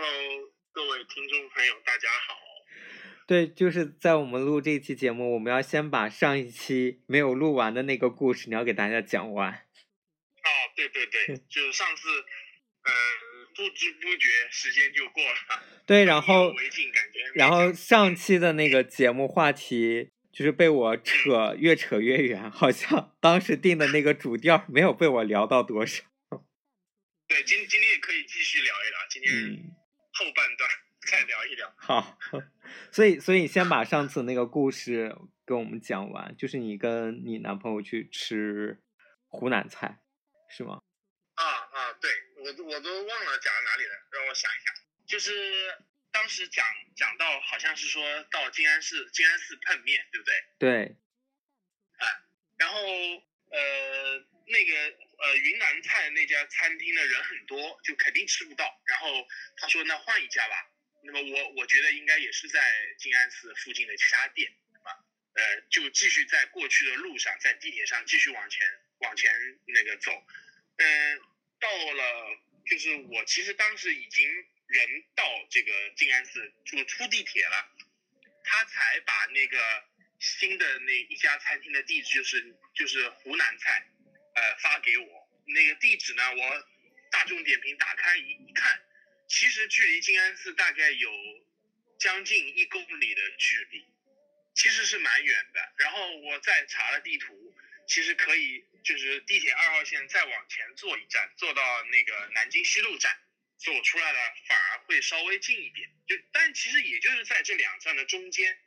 [0.00, 2.36] Hello，各位听众朋友，大家好。
[3.26, 9.52] 对，就是在我们录这一期节目，我们要先把上一期没有录完的那个故事，你要给大家讲完。
[9.52, 12.08] 哦，对对对， 就是上次，
[12.84, 12.92] 呃，
[13.56, 15.64] 不知不觉时间就过了。
[15.84, 16.54] 对，然后
[17.34, 26.04] 然后上期的那个节目话题就是被我扯越扯越远，好像当时定的那个主调没有被我聊到多少。
[27.26, 29.76] 对，今今天也可以继续聊一聊，今天嗯，
[30.18, 30.68] 后半段
[31.06, 31.72] 再聊一聊。
[31.78, 32.18] 好，
[32.90, 35.16] 所以所以先把上次那个故事
[35.46, 38.82] 跟我们讲完，就是你跟你男朋友去吃
[39.28, 40.00] 湖南菜，
[40.50, 40.82] 是吗？
[41.34, 42.10] 啊啊，对
[42.44, 44.74] 我都我都忘了讲到哪里了，让我想一想。
[45.06, 45.30] 就是
[46.10, 48.02] 当时讲讲到好像是说
[48.32, 50.34] 到静安寺静安寺碰面，对不对？
[50.58, 50.96] 对，
[52.56, 52.80] 然后
[53.50, 58.80] 呃那个呃云南菜那家餐厅的人很多，就肯定吃不到。
[58.86, 60.70] 然后他说那换一家吧。
[61.04, 62.60] 那么我我觉得应该也是在
[62.98, 64.50] 静安寺附近的其他店，
[65.34, 68.66] 呃就继续在过去的路上，在地铁上继续往前
[68.98, 69.32] 往前
[69.66, 70.10] 那个走。
[70.76, 71.20] 嗯、
[71.60, 72.36] 到了
[72.66, 74.28] 就是我其实当时已经
[74.66, 77.76] 人到这个静安寺，就出地铁了，
[78.42, 79.58] 他才把那个
[80.18, 83.86] 新的那一家餐厅的地址，就是就是湖南菜，
[84.38, 85.28] 呃发给我。
[85.46, 86.68] 那个地址呢，我
[87.10, 88.80] 大众点评打开一一看，
[89.28, 91.10] 其实距离静安寺大概有
[91.98, 93.86] 将近一公里的距离，
[94.54, 95.72] 其实是蛮远的。
[95.78, 97.56] 然后我再查了地图，
[97.88, 103.18] 其实可以就是地铁二号线再往前坐一站，坐到那个南京西路站，
[103.56, 105.88] 走出来了反而会稍微近一点。
[106.06, 108.58] 就但其实也就是在这两站的中间，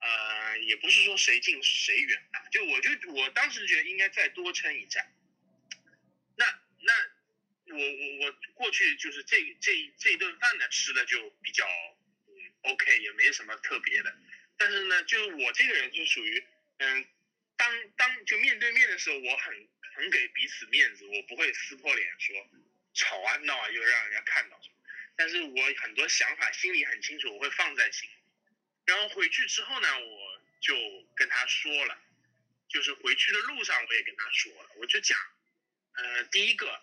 [0.00, 2.40] 呃，也不是说谁近谁远啊。
[2.50, 5.12] 就我就我当时觉得应该再多撑一站。
[6.36, 6.46] 那
[6.80, 11.66] 那我我我过去就是这这这顿饭呢吃的就比较
[12.28, 14.16] 嗯 OK，也没什么特别的。
[14.58, 16.46] 但是呢，就是我这个人就属于
[16.78, 17.06] 嗯，
[17.56, 22.34] 当当就面对面的时候，我很很给彼此面子，我不会撕破脸说
[22.94, 24.74] 吵啊闹啊，又让人家看到什么。
[25.16, 28.08] 但是我很多想法心里很清楚，我会放在心。
[28.86, 30.74] 然后回去之后呢，我就
[31.14, 31.98] 跟他说了，
[32.68, 35.18] 就是回去的路上我也跟他说了，我就讲，
[35.92, 36.82] 呃，第一个，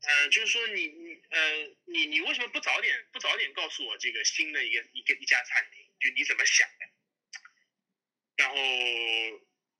[0.00, 6.86] 呃，就是说你你呃你你为什么不早点不早点告诉我这个新的一个一个一家餐厅，就你怎么想的？
[8.36, 8.56] 然后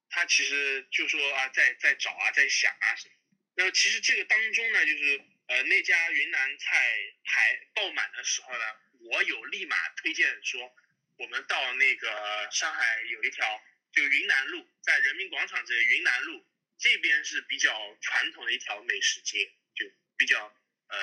[0.08, 3.14] 他其实就说啊，在在找啊，在想啊什么。
[3.54, 8.64] 那么其实这个当中呢，就是呃那家云南菜排爆满的时候呢，
[9.10, 10.74] 我有立马推荐说，
[11.18, 13.62] 我们到那个上海有一条
[13.92, 16.46] 就云南路，在人民广场这云南路
[16.78, 20.54] 这边是比较传统的一条美食街，就比较
[20.88, 20.98] 呃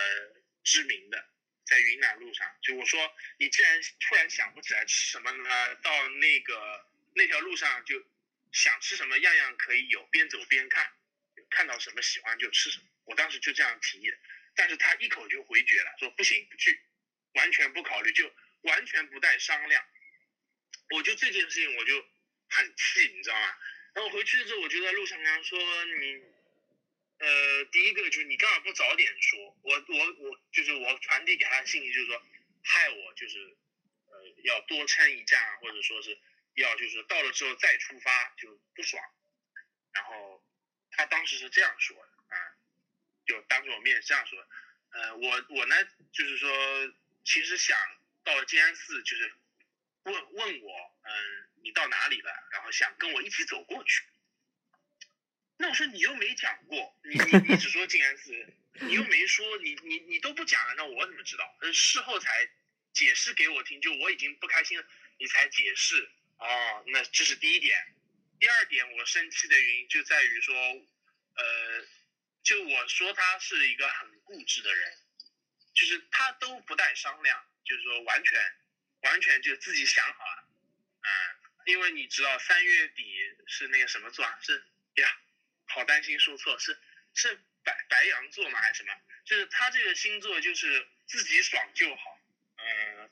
[0.63, 1.29] 知名的，
[1.65, 2.47] 在云南路上。
[2.61, 8.03] 就我说你既然突然想不起来吃什么呢，到那个那条路上就
[8.51, 10.93] 想吃什么样样可以有，边走边看，
[11.49, 12.85] 看到什么喜欢就吃什么。
[13.05, 14.17] 我当时就这样提议的，
[14.55, 16.79] 但是他一口就回绝了，说不行不去，
[17.33, 18.31] 完全不考虑，就
[18.61, 19.83] 完全不带商量。
[20.93, 22.05] 我就这件事情我就
[22.49, 23.57] 很气，你知道吗？
[23.93, 26.33] 然后回去的时候，我就在路上跟他说你。
[27.19, 29.57] 呃，第一个就是你干嘛不早点说？
[29.61, 32.21] 我我我就是我传递给他的信息就是说，
[32.63, 33.55] 害我就是
[34.07, 34.13] 呃
[34.43, 36.19] 要多撑一站，或者说是
[36.55, 39.01] 要就是到了之后再出发就不爽。
[39.93, 40.43] 然后
[40.91, 42.37] 他当时是这样说的啊，
[43.25, 44.45] 就当着我面这样说。
[44.91, 45.75] 呃，我我呢
[46.11, 46.93] 就是说，
[47.23, 47.77] 其实想
[48.25, 49.33] 到静安寺，就是
[50.03, 52.31] 问问我，嗯、你到哪里了？
[52.51, 54.03] 然后想跟我一起走过去。
[55.57, 58.31] 那我说你又没讲过，你你你只说静安寺，
[58.81, 61.57] 你又没说，你你你都不讲了，那我怎么知道？
[61.61, 62.49] 呃事后才
[62.91, 64.85] 解释给我听，就我已经不开心了，
[65.17, 66.11] 你才解释。
[66.37, 67.77] 哦，那这是第一点。
[68.39, 70.53] 第二点我生气的原因就在于说，
[71.35, 71.87] 呃，
[72.43, 74.97] 就我说他是一个很固执的人，
[75.73, 78.37] 就是他都不带商量，就是说完全
[79.03, 80.47] 完全就自己想好了，
[81.01, 81.09] 嗯，
[81.65, 83.03] 因为你知道三月底
[83.47, 84.39] 是那个什么座啊？
[84.41, 84.63] 是
[84.95, 85.17] 呀，
[85.65, 86.77] 好担心说错，是
[87.13, 88.59] 是白白羊座吗？
[88.61, 88.93] 还是什么？
[89.25, 92.19] 就是他这个星座就是自己爽就好，
[92.57, 93.09] 嗯，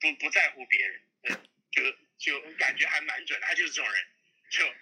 [0.00, 1.82] 不不在乎别人，嗯，就
[2.18, 4.06] 就感觉还蛮准，他就是这种人，
[4.50, 4.74] 就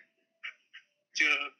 [1.14, 1.54] 就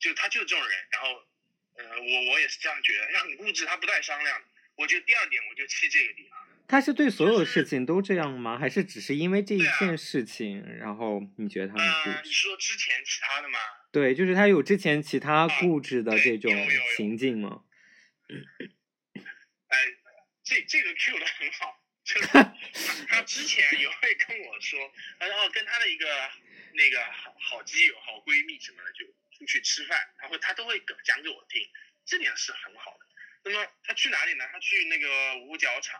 [0.00, 1.28] 就他就是这种人，然后，
[1.76, 4.42] 呃，我我也是这样觉得，他很固执，他不带商量，
[4.76, 8.58] 我就第二点我就气这个地方，他是对所有就是事情都这样吗？
[8.58, 12.30] 还是只是因为这一件事情，然后你觉得他很固呃，你？
[12.30, 13.58] 说之前其他的吗？
[13.90, 17.64] 对，就是他有之前其他啊固执的这种有有有行径吗？
[19.68, 19.78] 哎，
[20.44, 22.42] 这这个 Q 的很好，就是他
[23.08, 24.78] 他之前也会跟我说，
[25.18, 26.06] 然后跟他的一个
[26.74, 29.06] 那个好好基友、好闺蜜什么的，就
[29.38, 31.66] 出去吃饭，然后他都会讲给我听，
[32.04, 33.06] 这点是很好的。
[33.44, 34.44] 那么他去哪里呢？
[34.52, 35.98] 他去那个五角场，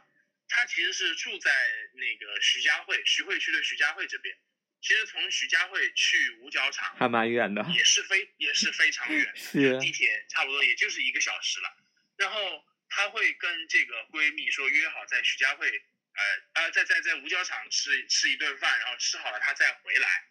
[0.48, 1.50] 他其实是住在
[1.94, 4.36] 那个徐家汇徐汇区的徐家汇这边。
[4.80, 7.66] 其实从徐家汇去五角场还蛮远的。
[7.74, 11.76] 也是非也是非常远， 是地铁差不多也就是一个小时了。
[12.16, 15.68] 然后她会跟这个闺蜜说约好在徐家汇，
[16.14, 20.24] 呃呃，在在在五角场吃吃一顿饭，然后吃好了她再回来，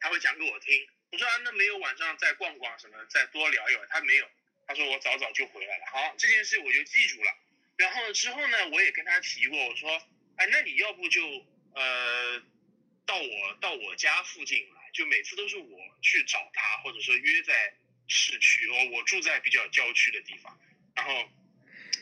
[0.00, 0.86] 她会讲给我听。
[1.10, 3.86] 我说啊，那没有晚上再逛逛什么，再多聊一会儿？
[3.88, 4.30] 她没有，
[4.66, 5.86] 她说我早早就回来了。
[5.90, 7.32] 好，这件事我就记住了。
[7.76, 9.90] 然后之后呢，我也跟她提过，我说，
[10.36, 11.22] 哎，那你要不就
[11.74, 12.40] 呃
[13.06, 17.74] 到我到我家附近来，就每次都是我去找她，或者说约在
[18.06, 20.58] 市区，我我住在比较郊区的地方。
[20.94, 21.28] 然后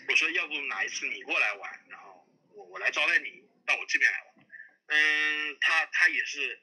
[0.08, 4.46] 我说，要不哪一次你过来玩，然后我我来招待你到我这边来玩。
[4.88, 6.60] 嗯，他他也是，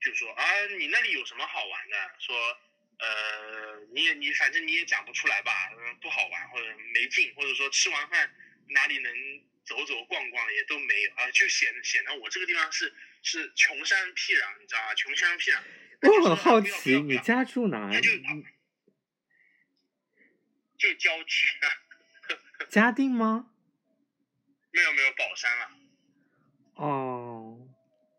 [0.00, 0.44] 就说啊，
[0.78, 2.14] 你那里有什么好玩的？
[2.20, 2.58] 说
[2.98, 5.70] 呃，你也你反正你也讲不出来吧，
[6.00, 8.32] 不好玩或者没劲，或者说吃完饭
[8.68, 9.12] 哪里能
[9.64, 14.94] 走走逛逛也都没有啊，就显显得我这个地方是是穷山僻壤，你知道吧？
[14.94, 15.60] 穷山僻壤。
[16.02, 18.00] 我很好奇，你家住哪里？
[20.78, 21.68] 就郊区啊，
[22.68, 23.50] 嘉定吗？
[24.72, 25.70] 没有没有宝山了。
[26.74, 27.68] 哦，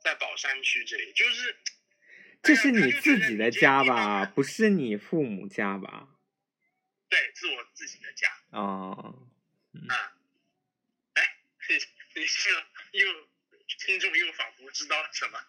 [0.02, 1.58] 在宝山区这里，就是
[2.42, 4.26] 这是你自己的家吧？
[4.26, 6.08] 不是你父母家吧？
[7.10, 9.28] 对，是我自己的家哦，
[9.90, 10.13] 啊。
[12.16, 12.50] 哎，你你是
[12.92, 13.30] 又
[13.80, 15.44] 听众又仿佛知道了什么，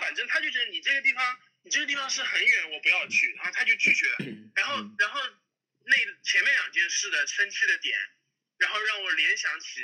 [0.00, 4.18] 反正他就觉得你这个地方，你这个地方是很远，我不要去，然后他就拒绝了。
[4.56, 5.20] 然后嗯然后
[5.84, 7.98] 那前面两件事的生气的点，
[8.58, 9.82] 然后让我联想起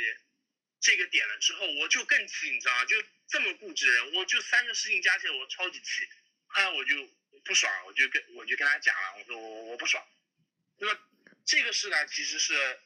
[0.81, 2.85] 这个点了之后，我就更气，你知道吗？
[2.87, 6.09] 就这么固执的人，我就三个事情加起来我超级气，
[6.47, 7.09] 后来我就
[7.45, 10.07] 不爽，我就跟我就跟他讲了，我说我我不爽。
[10.79, 10.99] 那么
[11.45, 12.81] 这个事呢，其实是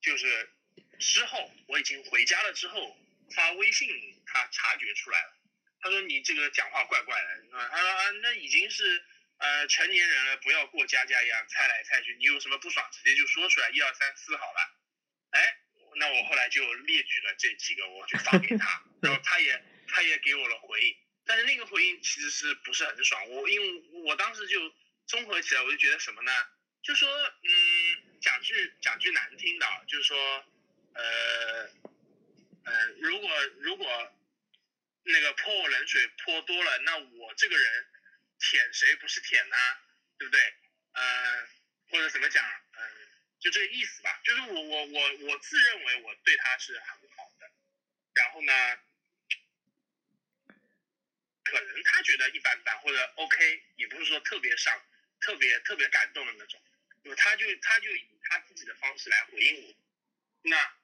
[0.00, 0.50] 就是
[1.00, 2.96] 之后我已经回家了之后
[3.34, 3.88] 发微信，
[4.26, 5.32] 他察觉出来了，
[5.80, 9.02] 他说你这个讲话怪怪的，啊啊，那已经是
[9.38, 14.76] 呃成年人了，不要过家家一样猜来猜去，你有什么不爽直接就说出来，一二三四好了。
[15.30, 15.58] 哎，
[15.96, 23.28] 那我后来就列举了这几个，我就发给他， 然后他也他也给我了回应，但是那个回应其实是不是很爽？
[23.30, 24.74] 我因为我当时就
[25.06, 26.32] 综合起来，我就觉得什么呢？
[26.82, 30.44] 就说嗯，讲句讲句难听的啊，就是说
[30.94, 31.70] 呃
[32.64, 34.12] 呃，如果如果
[35.04, 37.86] 那个泼我冷水泼多了，那我这个人
[38.38, 39.56] 舔谁不是舔呢？
[40.18, 40.40] 对不对？
[40.92, 41.48] 呃，
[41.88, 42.44] 或者怎么讲？
[42.72, 42.80] 嗯、
[43.40, 44.20] 就这个意思吧。
[44.24, 47.50] 就是我我我我自认为我对他是很好的，
[48.14, 48.52] 然后呢，
[51.44, 54.84] 可能他觉得一般般或者 OK，也不是说特别上
[55.20, 56.60] 特别特别感动的那种，
[57.02, 59.74] 就他就他就以他自己的方式来回应我，
[60.42, 60.76] 那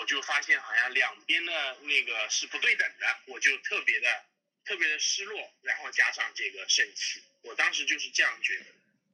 [0.00, 4.24] 我就发现好像两边的那个是不对等的，我就特别的
[4.64, 8.64] 特别的失落，然后加上这个生气，我当时就是这样觉得，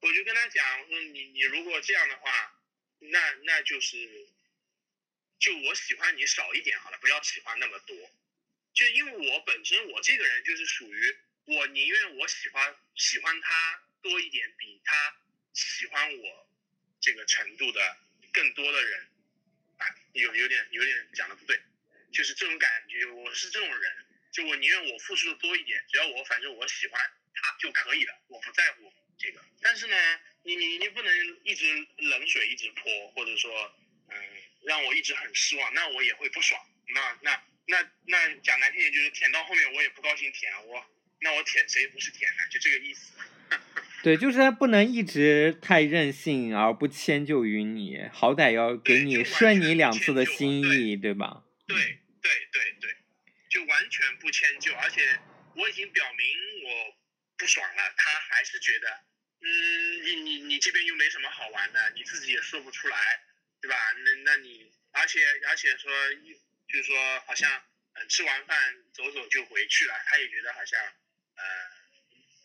[0.00, 2.57] 我就跟他讲，我说你你如果这样的话，
[3.00, 4.28] 那那就是
[5.40, 7.97] 就我喜欢你少一点好了，不要喜欢那么多，
[8.73, 15.16] 就因为我本身我这个人就是属于我宁愿我喜欢喜欢他多一点，比他
[15.52, 16.49] 喜欢我
[17.00, 17.97] 这个程度的
[18.33, 19.09] 更多的人。
[19.78, 21.61] 啊，有有点有点讲的不对，
[22.12, 27.00] 就是这种感觉，我是这种人，就我宁愿我付出的多一点，只要我反正我喜欢
[27.35, 29.45] 他就可以了，我不在乎这个。
[29.61, 29.97] 但是呢，
[30.42, 33.76] 你你你不能一直冷水一直泼，或者说
[34.09, 34.16] 嗯
[34.64, 36.61] 让我一直很失望，那我也会不爽。
[36.88, 40.87] 那那那那讲难听点就是舔到后面我也不高兴舔，我
[41.21, 42.38] 那我舔谁不是舔呢？
[42.50, 43.12] 就这个意思。
[44.06, 51.42] 对，就是他不能一直太任性而不迁就于你，好歹要给你顺你两次的心意，对吧？
[51.66, 51.75] 对
[52.22, 52.96] 对对对，
[53.50, 55.18] 就完全不迁就，而且
[55.56, 56.25] 我已经表明
[56.70, 56.94] 我
[57.36, 58.86] 不爽了，他还是觉得，
[59.42, 59.50] 嗯，
[60.04, 62.96] 你你你这边又没什么好玩的，你自己也说不出来，
[63.60, 63.75] 对吧？
[64.04, 65.90] 那那你，而且而且说，
[66.68, 66.96] 就是说
[67.26, 67.50] 好像，
[67.94, 68.56] 嗯，吃完饭
[68.92, 71.75] 走走就回去了，他也觉得好像，呃。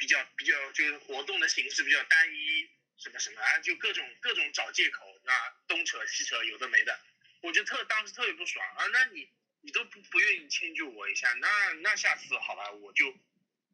[0.02, 2.68] 比较比较就是活动的形式比较单一，
[2.98, 5.34] 什么什么啊，就各种各种找借口啊，
[5.68, 7.00] 东扯西扯，有的没的，
[7.44, 8.88] 我就特当时特别不爽啊。
[8.88, 9.30] 那你
[9.62, 13.16] 你都不不愿意迁就我一下，那那下次好吧，我就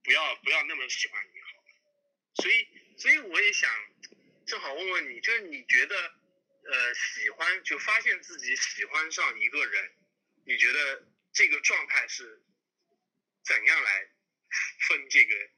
[0.04, 1.64] 不要不要那么喜欢你好了。
[2.36, 2.68] 所以
[2.98, 3.72] 所以我也想
[4.46, 5.96] 正好问问你，就是你觉得
[6.66, 9.94] 呃喜欢就发现自己喜欢上一个人，
[10.46, 12.44] 你觉得这个状态是
[13.46, 14.10] 怎样来
[14.90, 15.52] 分这个？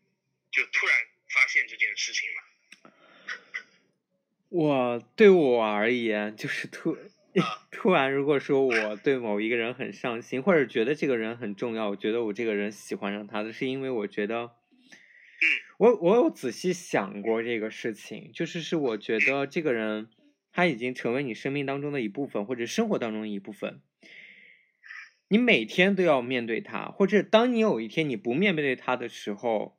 [0.51, 0.95] 就突然
[1.29, 2.91] 发现这件事情了。
[4.49, 6.97] 我对我而言，就是突
[7.69, 14.55] 突然，如果说我对某一个人很上心，或者觉得这个人很重要，我觉得我这个人喜欢上他的是因为我觉得，
[15.77, 20.09] 我我有仔细想过这个事情，就是是我觉得这个人
[20.51, 23.79] 他已经成为你生命当中的一部分，或者生活当中的一部分，
[25.27, 29.78] 你每天都要面对他，或者当你有一天你不面对他的时候。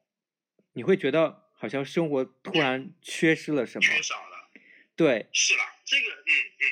[0.72, 3.82] 你会觉得好像生活突然缺失了什么？
[3.82, 4.50] 缺少了。
[4.96, 5.26] 对。
[5.32, 6.64] 是了，这个，嗯嗯。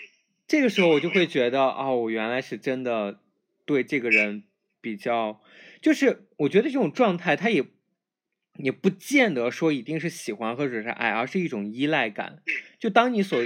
[0.47, 3.21] 这个时候我就会觉得，哦，我原来是真的
[3.67, 4.45] 对这个人
[4.81, 5.43] 比较，
[5.83, 7.65] 就是我觉得这种状态，他也
[8.57, 12.43] 也不见得说一定是喜欢或者是爱，而是一种依赖感。
[12.79, 13.39] 就当你所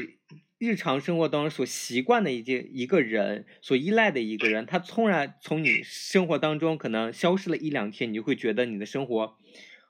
[0.58, 9.38] 日常生活当中所习惯的一件一个人，所依赖的一个人，他突然从你生活当中可能消失了一两天，你就会觉得你的生活。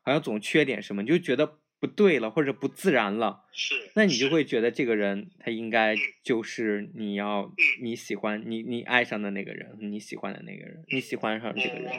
[0.03, 3.45] 好像总缺点什么，你就觉得不对了，或者不自然了。
[3.53, 11.93] 是，那你就会觉得这个人他应该就是你要你喜欢你你爱上的那个人，你喜欢的那个人，你喜欢上这个人。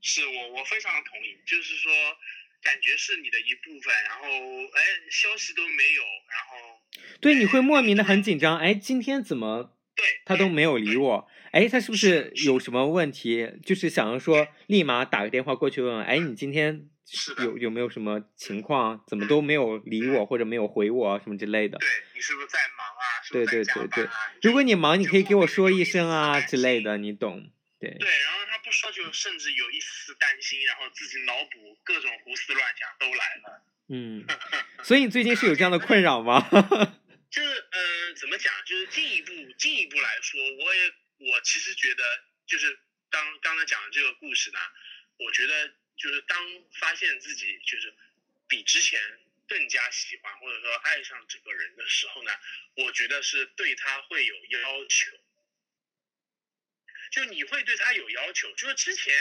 [0.00, 1.90] 是我我非常同意，就是说
[2.62, 6.80] 感觉是你的一部分，然后哎消息都没有，然后
[7.20, 11.28] 对你会莫名的很紧张，哎今天怎么对他都没有理我。
[11.52, 13.48] 哎，他是不是有什么问题？
[13.64, 16.88] 就是想要说立马打个电话过去问问，哎，你今天
[17.44, 19.04] 有有没有什么情况？
[19.06, 21.78] 怎么都没有理我或者没有回我什么之类的？
[21.78, 23.04] 对你是不是在忙啊？
[23.30, 24.08] 对对对对，
[24.42, 27.50] 如果你忙，你可以给我说一声啊之类的，你懂？
[27.78, 27.90] 对。
[27.98, 33.62] 对，然后他不说，就甚至有一丝担心，然后自己脑补各种胡思乱想都来了。
[33.88, 34.24] 嗯，
[34.82, 36.40] 所以你最近是有这样的困扰吗？
[37.30, 38.52] 就是呃，怎么讲？
[38.64, 40.92] 就是进一步进一步来说，我也。
[41.16, 42.02] 我其实觉得，
[42.44, 42.76] 就是
[43.08, 44.58] 刚刚才讲的这个故事呢，
[45.16, 46.38] 我觉得就是当
[46.78, 47.94] 发现自己就是
[48.48, 49.00] 比之前
[49.48, 52.32] 更加喜欢或者说爱上这个人的时候呢，
[52.76, 55.10] 我觉得是对他会有要求，
[57.10, 59.14] 就你会对他有要求，就是之前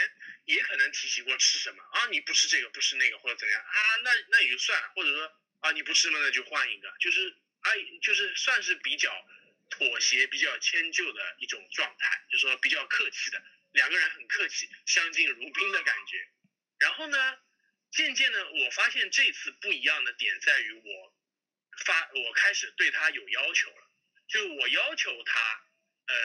[0.45, 9.11] 也可能提起过吃什么啊，你不吃这个不吃那个或者怎样啊，那那也就算了，或者说啊你不吃了那就换一个，就是啊就是算是比较。
[9.69, 16.27] 妥协比较迁就的一种状态，就是说比较客气的两个人很客气，相敬如宾的感觉。
[16.83, 17.39] 然后呢，
[17.91, 21.13] 渐渐的我发现这次不一样的点在于我
[21.85, 23.89] 发我开始对他有要求了，
[24.27, 25.65] 就我要求他，
[26.07, 26.15] 呃，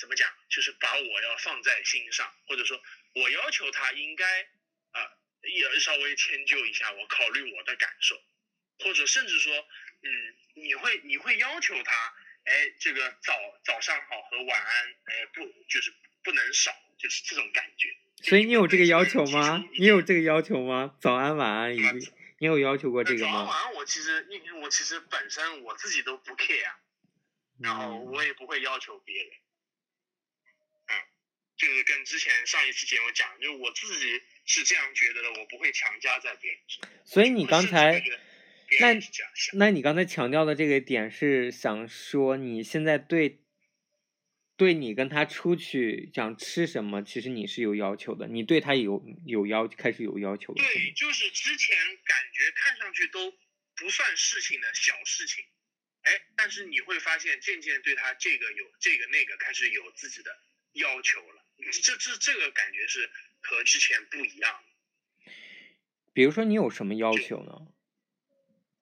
[0.00, 2.82] 怎么讲，就是把我要放在心上，或者说
[3.14, 4.42] 我要求他应该
[4.90, 8.20] 啊也稍微迁就一下我，考虑我的感受，
[8.80, 9.68] 或者甚至说。
[10.02, 13.32] 嗯，你会你会要求他，哎，这个早
[13.64, 15.92] 早上好和晚安，哎，不就是
[16.22, 17.88] 不能少，就是这种感觉。
[18.22, 19.64] 所以你有这个要求吗？
[19.78, 20.96] 你有这个要求吗？
[21.00, 21.80] 早安晚安，你
[22.38, 23.32] 你有要求过这个吗？
[23.32, 26.72] 早安晚安，我其实因为我其实本身我自己都不 care，
[27.60, 29.32] 然后我也不会要求别人。
[30.88, 30.92] 嗯，
[31.56, 36.90] 就是跟之前上一次节目讲，就我自己是这样觉得的，我不会强加在别人身上。
[37.04, 38.02] 所以你刚才。
[38.80, 38.98] 那
[39.52, 43.38] 那你刚才强调的这个点是想说你现在对，
[44.56, 50.64] 对你跟他出去想吃什么，其实你是有要求的，你对他有有要开始有要求了。
[50.64, 53.30] 对，就是之前感觉看上去都
[53.76, 55.44] 不算事情的小事情，
[56.02, 60.30] 哎，但是你会发现渐渐对他这个有这个那个开始有自己的
[60.72, 61.44] 要求了，
[61.82, 63.10] 这这这个感觉是
[63.42, 65.32] 和之前不一样的。
[66.14, 67.52] 比如说你有什么要求呢？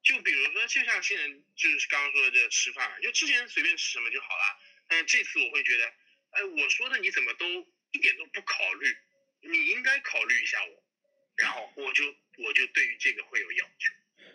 [0.05, 4.61] 就比如说，就像现在就是刚刚说的这吃饭，就之前随便吃什么就好了。
[4.95, 5.85] 但这次我会觉得，
[6.31, 7.45] 哎，我说的你怎么都
[7.91, 8.97] 一点都不考虑？
[9.41, 10.85] 你应该考虑一下我，
[11.37, 12.05] 然后我就
[12.39, 13.93] 我就对于这个会有要求。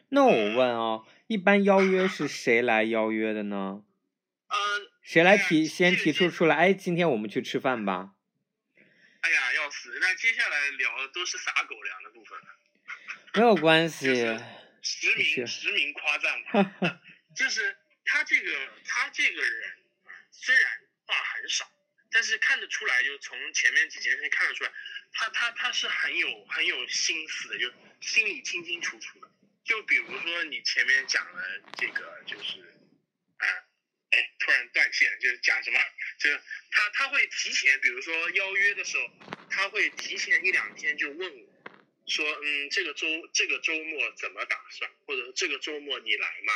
[0.10, 3.86] 那我问哦，一般邀约是谁来邀约的呢？
[4.50, 6.58] 嗯，谁来提先提出出来？
[6.58, 8.16] 哎，今天我们去吃饭吧。
[9.22, 9.98] 哎呀，要死！
[10.02, 12.48] 那接下来聊的都是撒狗粮的部分了，
[13.36, 14.42] 没有关系就，是
[14.82, 17.00] 实名实名夸赞他，
[17.36, 18.52] 就是他这个
[18.86, 19.79] 他这个人
[20.42, 21.70] 虽然话很少，
[22.12, 24.72] 但是看得出来，就从前面几件事看得出来，
[25.12, 29.30] 他他他是很有很有心思的，就心里清清楚楚的。
[29.66, 31.44] 就比如说你前面讲了
[31.78, 32.62] 这个，就是
[33.38, 33.48] 啊，
[34.12, 35.80] 哎，突然断线，就是讲什么，
[36.20, 36.42] 就是
[36.72, 39.10] 他他会提前，比如说邀约的时候，
[39.52, 41.48] 他会提前一两天就问我，
[42.08, 46.54] 说嗯，这个周这个周末怎么打算，或者这个周末你来吗？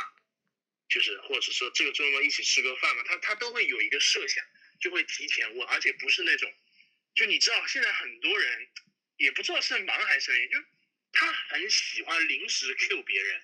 [0.94, 4.46] 就是或者说这个周末一起吃个饭嘛，他他都会有一个设想，
[4.80, 6.54] 就会提前问，而且不是那种，
[7.16, 8.70] 就你知道现在很多人
[9.18, 10.68] 也不知道是忙还是什么，就
[11.12, 13.42] 他很喜欢临时 Q 别人，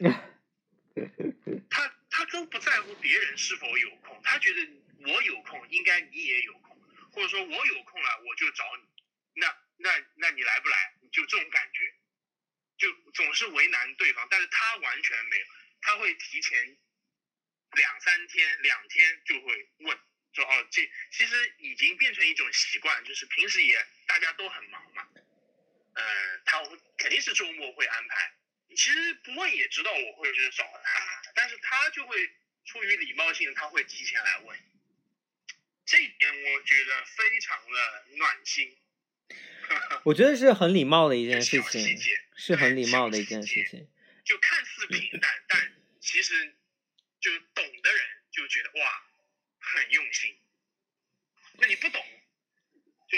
[1.71, 4.67] 他他都不在乎别人是否有空，他觉得
[5.07, 6.79] 我有空，应该你也有空，
[7.11, 10.93] 或者说我有空了我就找你，那那那你来不来？
[11.11, 11.91] 就这种感觉，
[12.77, 15.45] 就总是为难对方，但是他完全没有，
[15.81, 16.77] 他会提前
[17.73, 19.97] 两三天、两天就会问
[20.33, 25.07] 说哦，这其实已经变成一种习惯，就是平时也大家都很忙嘛，
[25.93, 26.03] 呃，
[26.45, 26.63] 他
[26.97, 28.33] 肯定是周末会安排。
[28.69, 32.29] 其实不问也知道我会去找他，但是他就会
[32.65, 34.59] 出于礼貌性，他会提前来问。
[35.85, 38.77] 这一点我觉得非常的暖心，
[40.05, 41.97] 我觉得是很礼貌的一件事情，
[42.37, 43.89] 是很礼貌的一件事情。
[44.23, 46.55] 就看似平淡，但其实
[47.19, 48.01] 就懂的人
[48.31, 49.03] 就觉得哇，
[49.59, 50.37] 很用心。
[51.57, 52.01] 那你不懂，
[53.09, 53.17] 就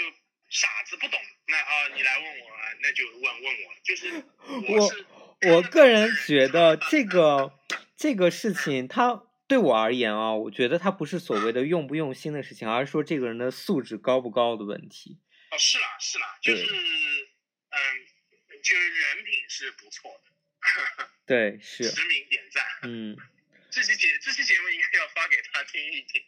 [0.50, 2.46] 傻子不懂，那啊，你来问我，
[2.82, 4.24] 那就问问我，就是
[4.68, 5.06] 我是
[5.48, 7.58] 我个人觉得这个
[7.96, 15.20] 这个事情，他对我而言啊，我觉得他不是所谓的用不用心的事情，而是说这个人的素质高不高的问题。
[15.50, 17.78] 哦，是啦是啦，就是嗯，
[18.62, 22.64] 就是人品是不错的， 对，是，实名点赞。
[22.82, 23.16] 嗯，
[23.72, 26.22] 这期节这期节目应该要发给他听一听。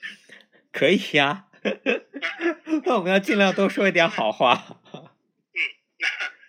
[0.72, 1.46] 可以呀。
[2.84, 4.80] 那我们要尽量多说一点好话。
[4.94, 5.60] 嗯
[5.98, 6.08] 那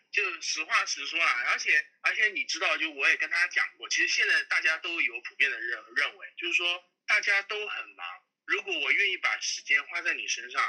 [0.10, 8.08] 就实话实说啊，而且而且你知道，就我也跟他讲过，其实现在大家都有普遍的认认为，就是说大家都很忙，
[8.46, 10.64] 如果我愿意把时间花在你身上，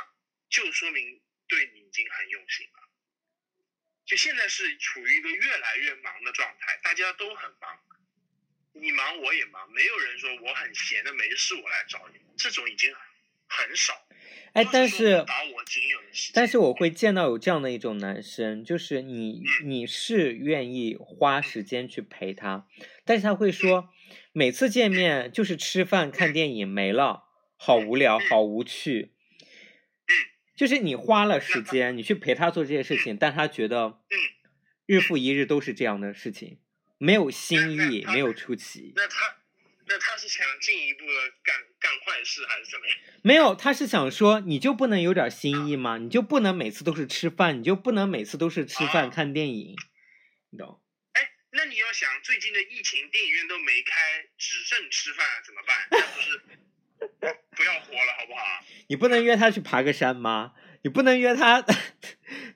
[0.48, 2.88] 就说明对你已经很用心了。
[4.06, 7.78] 就现在是处于一个越来越忙的状态，大家都很忙，
[8.74, 12.92] 你忙我也忙，没有人说我很闲的没事我来找你，这种已经
[13.46, 13.92] 很少。
[14.54, 22.66] 哎，但是把我仅有的，但是我会见到有这样的一种男生，就是你你是愿意花时间去陪他，
[23.04, 23.88] 但是他会说
[24.32, 27.24] 每次见面就是吃饭看电影没了，
[27.56, 29.12] 好无聊，好无趣。
[29.12, 30.12] 嗯
[30.54, 34.16] 就是你花了时间，你去陪他做这些事情，但他觉得嗯
[34.84, 36.58] 日复一日都是这样的事情，
[37.02, 38.92] 没有新意，没有出奇。
[38.94, 39.36] 那他
[39.88, 42.96] 那他是想进一步的干干坏事还是怎么样？
[43.24, 45.98] 没有，他是想说，你就不能有点新意吗？
[45.98, 49.74] 你就不能每次都是吃饭，你就不能每次都是吃饭啊看电影，
[50.50, 50.80] 你懂？
[51.14, 55.88] 哎，那你要想最近的疫情，电影院都没开，只剩吃饭怎么办？
[55.90, 56.40] 那不是
[57.56, 58.64] 不要活了好不好？
[58.86, 60.52] 你不能约他去爬个山吗？
[60.84, 61.64] 你不能约他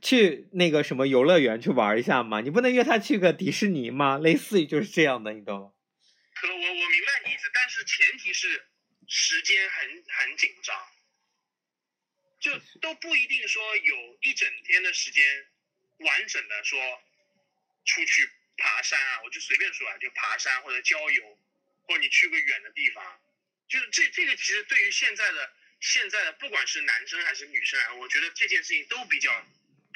[0.00, 2.40] 去那个什么游乐园去玩一下吗？
[2.40, 4.18] 你不能约他去个迪士尼吗？
[4.18, 5.72] 类似于就是这样的，你懂吗？
[6.34, 8.66] 可我我明白你意思，但是前提是
[9.08, 10.76] 时间很很紧张，
[12.40, 15.24] 就都不一定说有一整天的时间
[15.98, 16.78] 完整的说
[17.84, 21.38] 出去爬山啊，我就随便说啊，就爬山或者郊游，
[21.84, 23.02] 或者你去个远的地方，
[23.68, 29.32] 就是这这个其实对于现在的现在的不管是男生还是女生啊，我觉得这件事情都比较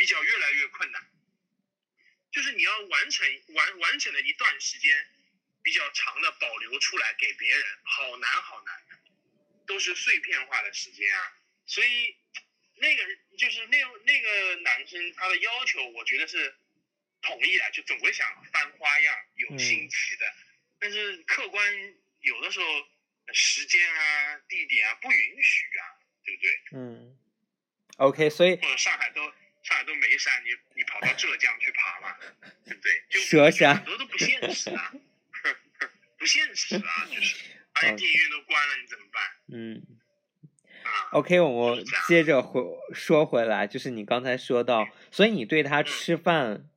[0.00, 1.06] 比较越来越困难，
[2.32, 5.06] 就是你要完成完完整的一段时间。
[5.62, 8.82] 比较长的保留出来给别人，好难好难，
[9.66, 11.36] 都是碎片化的时间啊。
[11.66, 12.16] 所以
[12.76, 13.02] 那个
[13.36, 16.56] 就是那那个男生他的要求，我觉得是
[17.20, 20.34] 同意的，就总会想翻花样，有新奇的。
[20.78, 22.88] 但是客观有的时候
[23.34, 25.84] 时间啊、地点啊不允许啊，
[26.24, 26.60] 对不对？
[26.72, 27.18] 嗯
[27.98, 29.30] ，OK，所以或者上海都
[29.70, 32.16] 上海都没山，你你跑到浙江去爬嘛，
[32.64, 33.04] 对不对？
[33.08, 34.92] 就蛇山很多都不现实啊。
[36.18, 37.36] 不现实啊， 就是，
[37.74, 39.86] 而且电影院都关了，你怎么办嗯，
[40.82, 42.60] 啊？OK，我是这样接着回
[42.92, 46.68] 说回来，就是你刚才说到，所以你对他嗯吃饭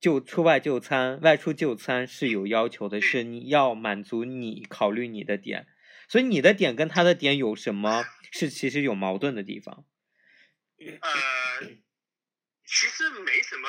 [0.00, 5.66] 就出外就餐、外出就餐是有要求的，嗯是你要满足你考虑你的点，
[6.08, 9.84] 所以你的点跟他的点有什么是其实有矛盾的地方？
[10.78, 11.68] 呃，
[12.66, 13.68] 其实没什么，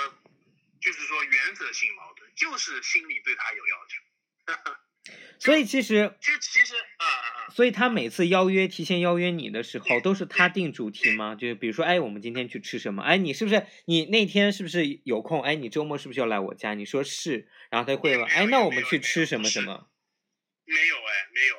[0.82, 4.76] 就是说原则性矛盾，就是心里对他有要求。
[5.40, 11.36] 所以其实，就其实啊啊啊，所以他每次邀约提前邀约你的时候，都是他定主题吗？
[11.36, 13.04] 就是比如说，哎，我们今天去吃什么？
[13.04, 15.44] 哎，你是不是你那天是不是有空？
[15.44, 16.74] 哎，你周末是不是要来我家？
[16.74, 19.92] 你说是，然后他会问，哎，那我们去吃什么什么？
[20.64, 21.56] 没有哎，没有。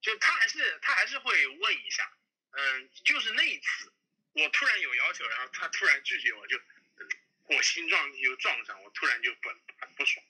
[0.00, 2.02] 就他还是他还是会问一下，
[2.50, 3.91] 嗯，就是那一次
[4.34, 7.08] 我突然有要求，然后他突然拒绝我，就嗯
[7.44, 10.24] 火星撞地就撞上，我突然就很很不爽。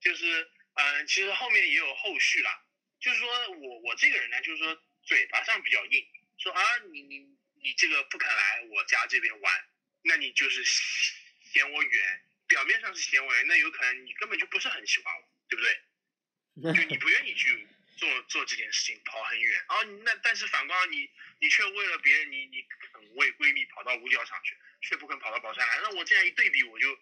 [0.00, 2.62] 就是嗯，其实后面也有后续啦，
[3.00, 6.06] 就是说我我这个人呢，就是说嘴巴上比较硬，
[6.38, 7.18] 说啊你你
[7.62, 9.64] 你这个不肯来我家这边玩，
[10.02, 16.74] 那你就是嫌我远，表面上是嫌我远，那有可能你根本就不是很喜欢我，对不对？
[16.74, 19.64] 就你不愿意去做做这件事情，跑很远。
[19.68, 25.80] 然后那但是反观你，你却为了别人，你你肯为闺蜜跑到五角场去，却不肯跑到宝山来。
[25.82, 26.94] 那我这样一对比，我就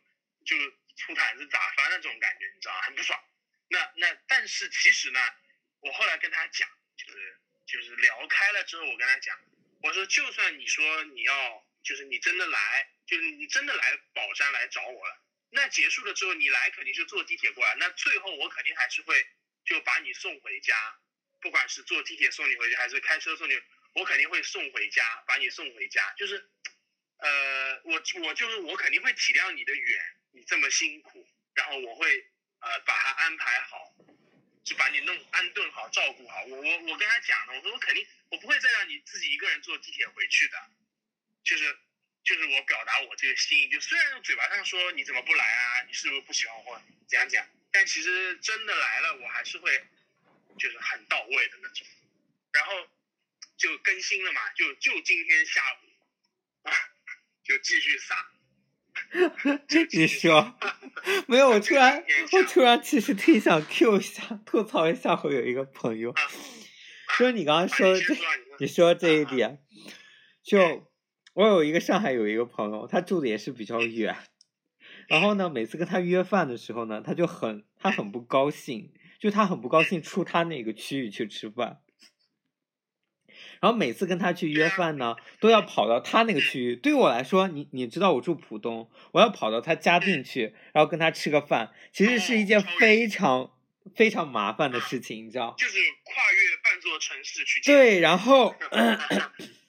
[0.44, 0.56] 就
[0.96, 2.80] 出毯子打翻了这种感觉，你知道？
[2.82, 3.18] 很不爽。
[3.68, 5.20] 那那但是其实呢，
[5.80, 9.38] 我后来跟他讲，就是就是聊开了之后，我跟他讲，
[9.82, 15.20] 我说就算你说你要，就是你真的来，就是你真的来宝山来找我了。
[15.50, 19.26] 那结束了之后，你来肯定是坐地铁过来，那最后我肯定还是会
[19.64, 20.74] 就把你送回家，
[21.40, 23.60] 不管是坐地铁送你回去，还是开车送你，
[23.94, 26.12] 我肯定会送回家，把你送回家。
[26.16, 26.48] 就是，
[27.18, 33.94] 呃，我我就是我肯定会体谅你的远，你这么辛苦，然后我会呃把它安排好，
[34.64, 36.44] 就把你弄安顿好，照顾好。
[36.44, 40.58] 我我我跟他讲了，我说我肯定我不会再让你自己一个人坐地铁回去的，
[41.42, 41.78] 就是
[42.24, 49.68] 就是我表达我这个心意，就虽然嘴巴上说你怎么不来啊，你是不是不喜欢我怎样讲，但其实真的来了，我还是会
[50.56, 51.84] 就是很到位的那种。
[52.52, 52.72] 然后
[53.56, 56.72] 就更新了嘛，就就今天下午啊，
[57.42, 58.30] 就继续撒。
[59.90, 60.56] 你说
[61.26, 61.48] 没有？
[61.50, 65.20] 我突然，我突然其实挺想 Q 一下，吐槽一下。
[65.24, 66.14] 我有一个朋友，
[67.18, 68.20] 就是你刚刚说的、你这你
[68.60, 69.58] 你说这一啊点，
[70.44, 70.88] 就
[71.32, 74.16] 我有一个上海有一个朋友，他住的也是比较远，
[75.08, 81.80] 然后呢，每次跟他约饭的时候呢，他就很他很不高兴，就他很不高兴出他那个区域去吃饭。
[83.60, 86.76] 然后每次跟他去约饭呢，都要跑到他那个区域。
[86.76, 93.52] 对于我来说，你你知道我住浦东，我要跑到他家定去，然后跟他吃个饭，其实是一件非常
[93.94, 95.54] 非常麻烦的事情，你知道？
[95.56, 97.74] 就是跨越半座城市去见。
[97.74, 98.54] 对，然后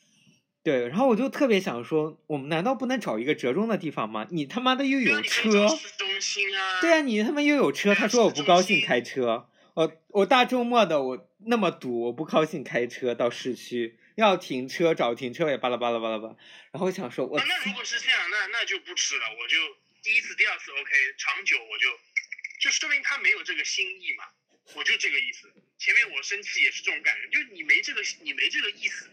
[0.65, 4.25] 对，然后我就特别想说，我们难道不能找一个折中的地方吗？
[4.31, 6.81] 你他妈的又有车，市中心啊。
[6.81, 16.35] 对啊，你他妈又有车，他说我不高兴开车，我我大周末的我那么堵，我不高兴开车到市区，要停车找停车位，巴拉巴拉巴拉巴拉。
[16.71, 19.57] 然后我想说，我啊，那如果是这样，那那就不吃了，我就
[20.01, 21.91] 第一次、第二次 OK，长久我就
[22.59, 24.23] 就说明他没有这个心意嘛，
[24.73, 25.53] 我就这个意思。
[25.77, 29.07] 前面我生气也是这种感觉，就是你没这个你没这个意思，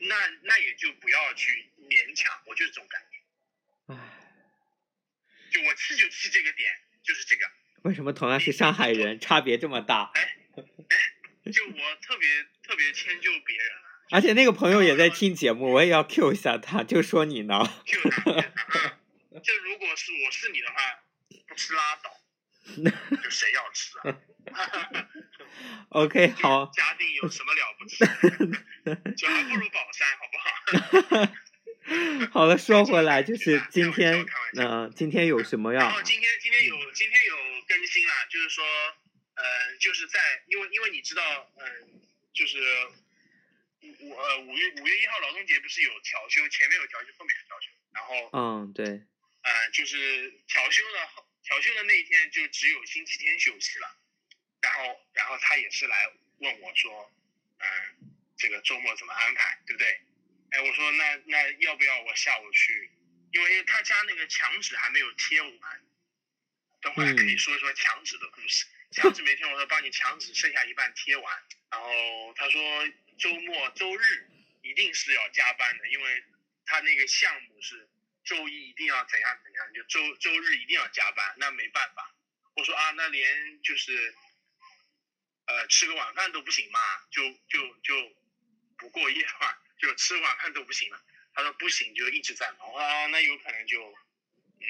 [0.00, 3.94] 那那也就不要去勉强，我就是这种感觉。
[3.94, 3.96] 唉，
[5.50, 6.70] 就我气就气这个点，
[7.02, 7.46] 就是这个。
[7.82, 10.10] 为什么同样是上海人，差别这么大？
[10.14, 10.36] 哎
[11.52, 12.28] 就我特别
[12.64, 17.54] 特别迁就别人啊，而且那个朋友也在听节目，我也要 Q 一下他，就说你呢。
[17.86, 21.04] 就如果是我是你的话，
[21.46, 22.15] 不吃拉倒，
[23.22, 24.18] 就谁要吃啊？
[25.90, 28.04] OK，好， 嘉定有什么了不起？
[29.16, 31.32] 就还不如宝山，好不好？
[32.32, 34.26] 好了，说回来，就是今天
[34.58, 36.02] 嗯、今天有什么呀然后？
[36.02, 37.36] 今天今天有今天有
[37.68, 38.64] 更新啦，就是说，
[39.34, 41.22] 呃，就是在因为因为你知道，
[41.58, 42.00] 嗯、
[42.34, 42.58] 就是
[44.02, 48.84] 五呃五月五月一号劳动节不是有调休，前面有调休，后面有调休，然后嗯，对，
[49.42, 51.06] 呃就是调休的
[51.46, 53.96] 调休的那一天就只有星期天休息了，
[54.60, 57.14] 然后然后他也是来问我说，
[57.58, 60.00] 嗯、这个周末怎么安排，对不对？
[60.50, 62.90] 哎，我说那那要不要我下午去？
[63.32, 65.84] 因为他家那个墙纸还没有贴完，
[66.80, 68.66] 等会儿可以说一说墙纸的故事。
[68.90, 71.42] 墙纸没贴，我说帮你墙纸剩下一半贴完。
[71.70, 74.30] 然后他说周末周日
[74.62, 76.24] 一定是要加班的，因为
[76.64, 77.88] 他那个项目是
[78.26, 82.12] 周一一定要怎样怎样，就周周日一定要加班，那没办法。
[82.56, 84.14] 我说啊，那连就是
[85.46, 88.16] 呃吃个晚饭都不行嘛，就就就
[88.76, 91.00] 不过夜嘛， 就吃晚饭都不行了。
[91.34, 93.80] 他说不行，就一直在忙啊，那有可能就
[94.60, 94.66] 嗯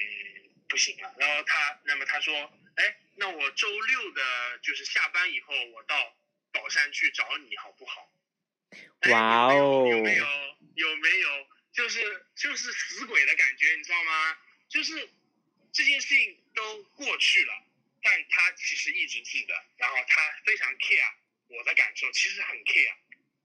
[0.69, 1.15] 不行了。
[1.17, 2.35] 然后他，那么他说，
[2.75, 6.15] 哎，那我周六的就是下班以后，我到
[6.51, 8.13] 宝山去找你好不好？
[8.99, 10.25] 哎哇哦有没有？
[10.75, 11.47] 有没有？
[11.77, 14.35] 就是就是死鬼的感觉，你知道吗？
[14.67, 15.07] 就是
[15.71, 17.53] 这件事情都过去了，
[18.01, 21.13] 但他其实一直记得，然后他非常 care
[21.49, 22.95] 我的感受，其实很 care。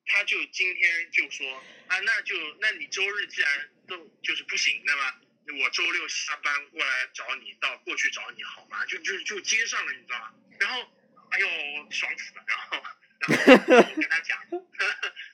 [0.07, 5.21] 他就今天就说啊，那就那你周日既然都就是不行，那么
[5.62, 8.87] 我周六下班过来找你，到过去找你好吗？
[8.87, 10.35] 就就就接上了，你知道吗？
[10.59, 10.90] 然后
[11.33, 11.47] 哎呦
[11.90, 12.83] 爽死了，然后
[13.29, 14.39] 然后我跟他讲，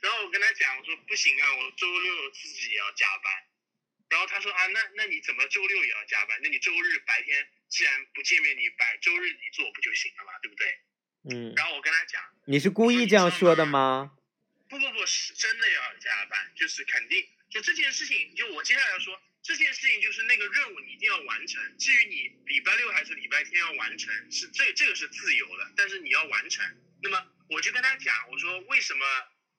[0.00, 3.32] 然后我跟他讲，我说不行啊，我周六自己也要加班。
[4.10, 6.38] 然后他说啊，那那你怎么周六也要加班？
[6.42, 10.80] 那你周日白天既然不见面，你白周日你做不就行了嘛，对不对？
[11.30, 14.12] 嗯，然后我跟他讲，你是故意这样说的吗？
[14.68, 21.78] 不不不是真的要加班，就是肯定就这件事情，就我接下来要说这件事情就是那个任务你一定要完成。
[21.78, 26.64] 至于你礼拜六还是礼拜天要完成，是这这个是自由的，但是你要完成。
[27.02, 29.06] 那么我就跟他讲，我说为什么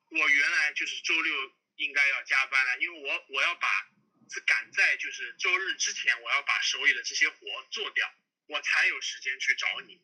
[0.09, 2.77] 我原来就是周六应该要加班呢？
[2.79, 3.89] 因为我我要把
[4.31, 7.37] 是赶在就是周日之前，我要把手里的这些活
[7.71, 8.13] 做掉，
[8.47, 10.01] 我才有时间去找你。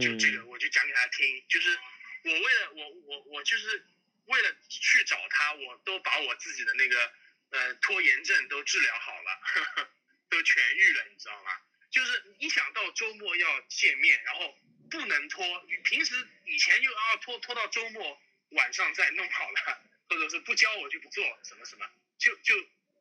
[0.00, 1.78] 就嗯这个，我就讲给他听，就是
[2.24, 3.86] 我为了我我我就是
[4.26, 7.12] 为了去找他，我都把我自己的那个
[7.50, 9.90] 呃拖延症都治疗好了，呵 呵
[10.28, 11.50] 都痊愈了，你知道吗？
[11.90, 14.58] 就是一想到周末要见面，然后
[14.90, 15.44] 不能拖，
[15.84, 18.20] 平时以前就啊拖拖到周末
[18.50, 21.86] 晚上再弄好了，或者是不教我就不做什么什么，
[22.18, 22.54] 就就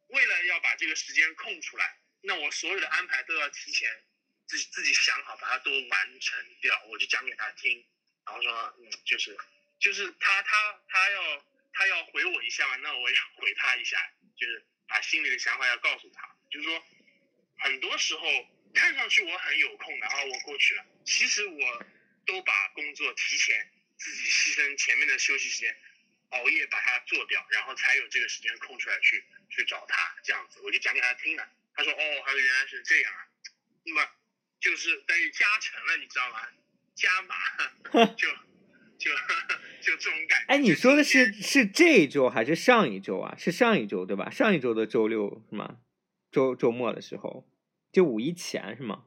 [0.07, 3.89] 为了要把这个时间空出来，那我所有的安排都要提前
[4.45, 6.83] 自己自己想好，把它都完成掉。
[6.89, 7.85] 我就讲给他听，
[8.25, 9.37] 然后说，嗯，就是
[9.79, 13.97] 就是他他他要他要回我一下嘛，那我也回他一下，
[14.37, 16.83] 就是把心里的想法要告诉他，就是说
[17.59, 21.85] 很多时候看上去我很有空的啊，我过去了，其实我
[22.25, 25.73] 都把工作提前自己牺牲前面的休息时间，
[26.31, 31.49] 熬夜把它做掉，然后才有这个时间空出来去去找他，这样子我就讲给他听了。
[31.73, 33.23] 他说哦，他说原来是这样啊，
[33.85, 34.05] 那么
[34.59, 36.39] 就是等于加成了，你知道吗？
[36.93, 37.35] 加码
[38.17, 38.27] 就
[38.97, 39.11] 就
[39.81, 40.45] 就这种感觉。
[40.47, 43.33] 哎，你说的是是这一周还是上一周啊？
[43.37, 44.29] 是上一周对吧？
[44.29, 45.77] 上一周的周六是吗？
[46.31, 47.47] 周周末的时候，
[47.93, 49.05] 就五一前是吗？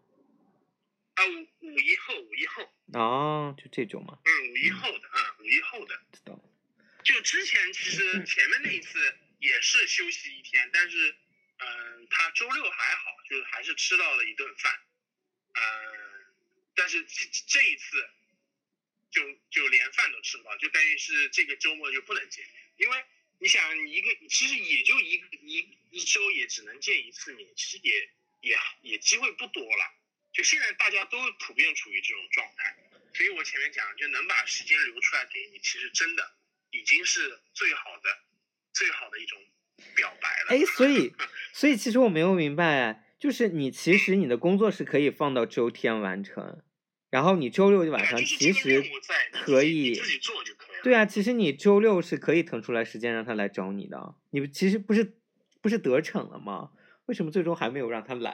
[1.14, 6.02] 啊五五一后五一后，哦，就这种嘛，嗯五一后的，嗯五一后的。
[6.12, 6.38] 知道。
[7.02, 8.98] 就之前其实前面那一次
[9.38, 11.16] 也是休息一天，但是
[11.62, 14.80] 嗯、他周六还好，就是还是吃到了一顿饭，
[15.52, 15.62] 嗯、
[16.74, 18.08] 但是这这一次
[19.10, 23.04] 就就连饭都吃不到，就等于是这个周末就不能见面，因为
[23.38, 29.94] 你想你一个其实也就一个一一周也只能见一次面，其实也也也机会不多了，
[30.32, 32.76] 就现在大家都普遍处于这种状态，
[33.12, 36.36] 所以我前面讲就能把时间留出来给你，其实真的
[36.70, 38.18] 已经是最好的
[38.72, 39.38] 最好的一种
[39.96, 40.46] 表白了。
[40.50, 41.12] 哎，所以
[41.52, 46.62] 所以其实我没有明白，就是你其实你的工作是可以放到周天完成，
[47.10, 48.82] 然后你周六晚上其实
[49.32, 50.82] 可以自己做就可以了。
[50.84, 55.18] 对啊，其实你周六是可以腾出来时间让他来找你的，你其实不是
[55.60, 56.70] 不是得逞了吗？
[57.06, 58.30] 为什么最终还没有让他来？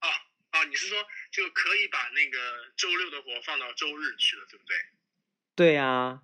[0.00, 0.08] 啊
[0.50, 4.76] 啊，你是说就可以把那个周六的活放到周日去了，对不对？
[5.54, 6.20] 对呀、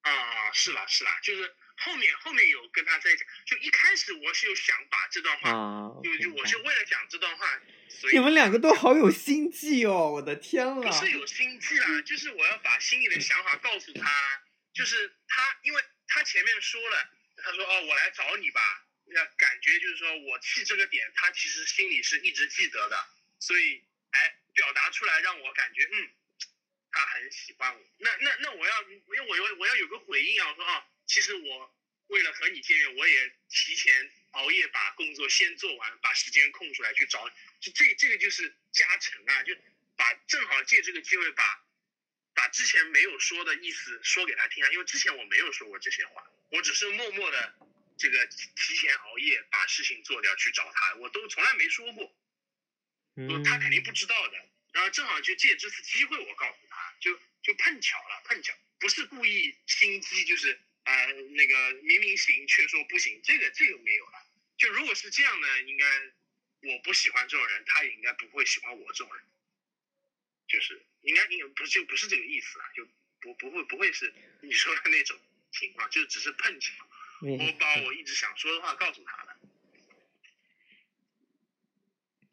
[0.00, 7.60] 啊，是啦是啦，就是后面后面有跟他在讲，就一开始我是有想把这段话，啊，就就我是为了讲这段话，
[7.90, 10.10] 所以你们两个都好有心计哦！
[10.10, 10.90] 我的天不呐！
[10.90, 23.06] 是有心计啦， 就是我要把心里的想法告诉他，就是他，因为他前面说了，他说哦，我来找你吧，那感觉就是说我气这个点，他其实心里是一直记得的，
[23.38, 26.10] 所以哎，表达出来让我感觉嗯，
[26.90, 27.82] 他很喜欢我。
[27.98, 31.74] 那那那我要，因为我要我要有个回应啊，我说啊，其实我
[32.08, 39.54] 为了和你见面，我也提前熬夜把工作先做完，把时间空出来去找你，就这这个就是加成啊，就
[39.96, 41.64] 把正好借这个机会把
[42.34, 47.54] 把之前没有说的意思说给他听啊，因为之前我没有说过这些话，我只是默默的
[47.98, 52.14] 这个提前熬夜把事情做掉去找他，我都从来没说过，
[53.16, 54.36] 嗯，他肯定不知道的。
[54.72, 60.52] 然后正好就借这次机会，我告诉他，就就碰巧了，碰巧不是故意心机，就是
[60.84, 64.26] 啊、呃那个明明行却说不行，这个这个没有了。
[64.58, 65.86] 就如果是这样呢，应该
[66.60, 69.24] 我不喜欢这种人，他也应该不会喜欢我这种人。
[70.48, 72.86] 就是应该应该不就不是这个意思啊，就
[73.20, 75.18] 不不会不会是你说的那种
[75.52, 76.72] 情况，就只是碰巧，
[77.22, 79.35] 我把我一直想说的话告诉他了。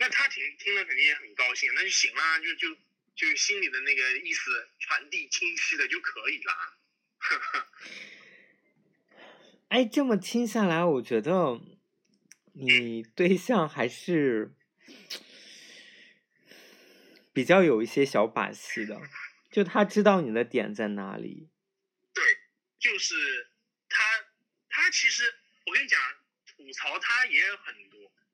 [0.03, 2.75] 那他听听了肯定也很高兴，那就行了，就就
[3.15, 6.53] 就心里的那个意思传递清晰的就可以了。
[9.69, 11.61] 哎，这么听下来，我觉得
[12.51, 14.53] 你对象还是
[17.31, 19.01] 比较有一些小把戏的，
[19.53, 21.49] 就他知道你的点在哪里。
[22.13, 22.21] 对，
[22.77, 23.47] 就是
[23.87, 24.03] 他，
[24.67, 25.33] 他其实
[25.65, 25.97] 我跟你讲，
[26.45, 27.92] 吐槽他也很多。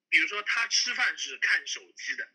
[0.09, 2.27] 比如说他吃饭是看手机的，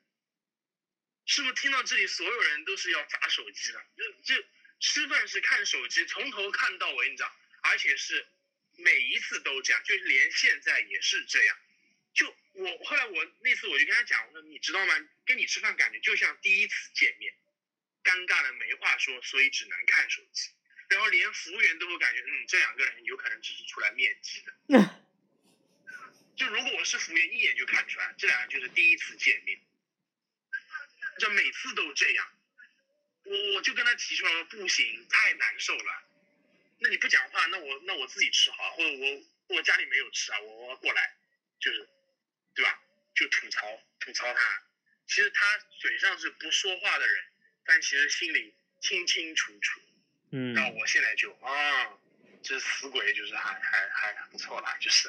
[1.26, 3.84] 是不是听到这里所有人都是要砸手机的？
[3.96, 4.44] 就就
[4.80, 8.26] 吃饭是看手机，从头看到尾，你知道，而且是
[8.76, 11.58] 每一次都这样，就连现在也是这样。
[12.12, 14.94] 就我后来我那次我就跟他讲，我说你知道吗？
[15.26, 17.34] 跟你吃饭感觉就像第一次见面，
[18.04, 20.50] 尴尬的没话说，所以只能看手机。
[20.88, 24.54] 然后连服务员都会感觉，嗯，这两个人有可能只是出来面基的。
[26.36, 29.60] 就如果我是服务员，一眼就看出来，这两人就是第一次见面，
[31.18, 32.38] 就每次都这样，
[33.22, 36.02] 我我就跟他提出来说，不行，太难受了。
[36.80, 41.16] 那你不讲话，那我那我自己吃好，或者我我家里没有吃啊，我我过来，
[41.60, 41.88] 就是，
[42.54, 42.82] 对吧？
[43.14, 44.62] 就吐槽吐槽他，
[45.06, 47.24] 其实他嘴上是不说话的人，
[47.64, 49.80] 但其实心里清清楚楚。
[50.32, 50.52] 嗯。
[50.52, 51.98] 然后我现在就啊。
[52.44, 55.09] 这死鬼就是还还还不错啦，就是，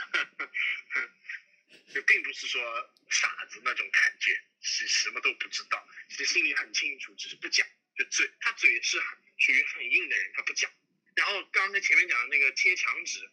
[1.93, 7.67] 就并不是说傻子那种感觉，是什么都不知道，其实心里很清楚，只是不讲。
[7.97, 10.71] 就嘴，他嘴是很属于很硬的人，他不讲。
[11.15, 13.29] 然后刚才前面讲的那个贴墙纸，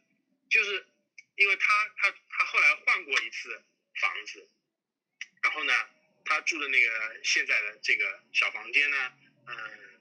[0.50, 0.86] 就是
[1.36, 3.64] 因为他他他后来换过一次
[4.00, 4.48] 房子，
[5.42, 5.72] 然后呢，
[6.24, 9.12] 他住的那个现在的这个小房间呢，
[9.46, 10.00] 嗯，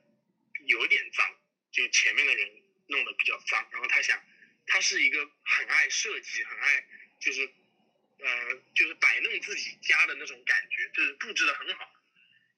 [0.66, 1.40] 有点脏，
[1.72, 2.61] 就前面的人。
[2.92, 4.22] 弄得比较脏，然后他想，
[4.68, 6.86] 他是一个很爱设计、很爱
[7.20, 7.50] 就是，
[8.20, 11.92] 呃，就是摆弄自己家的那种感觉，就是布置的很好，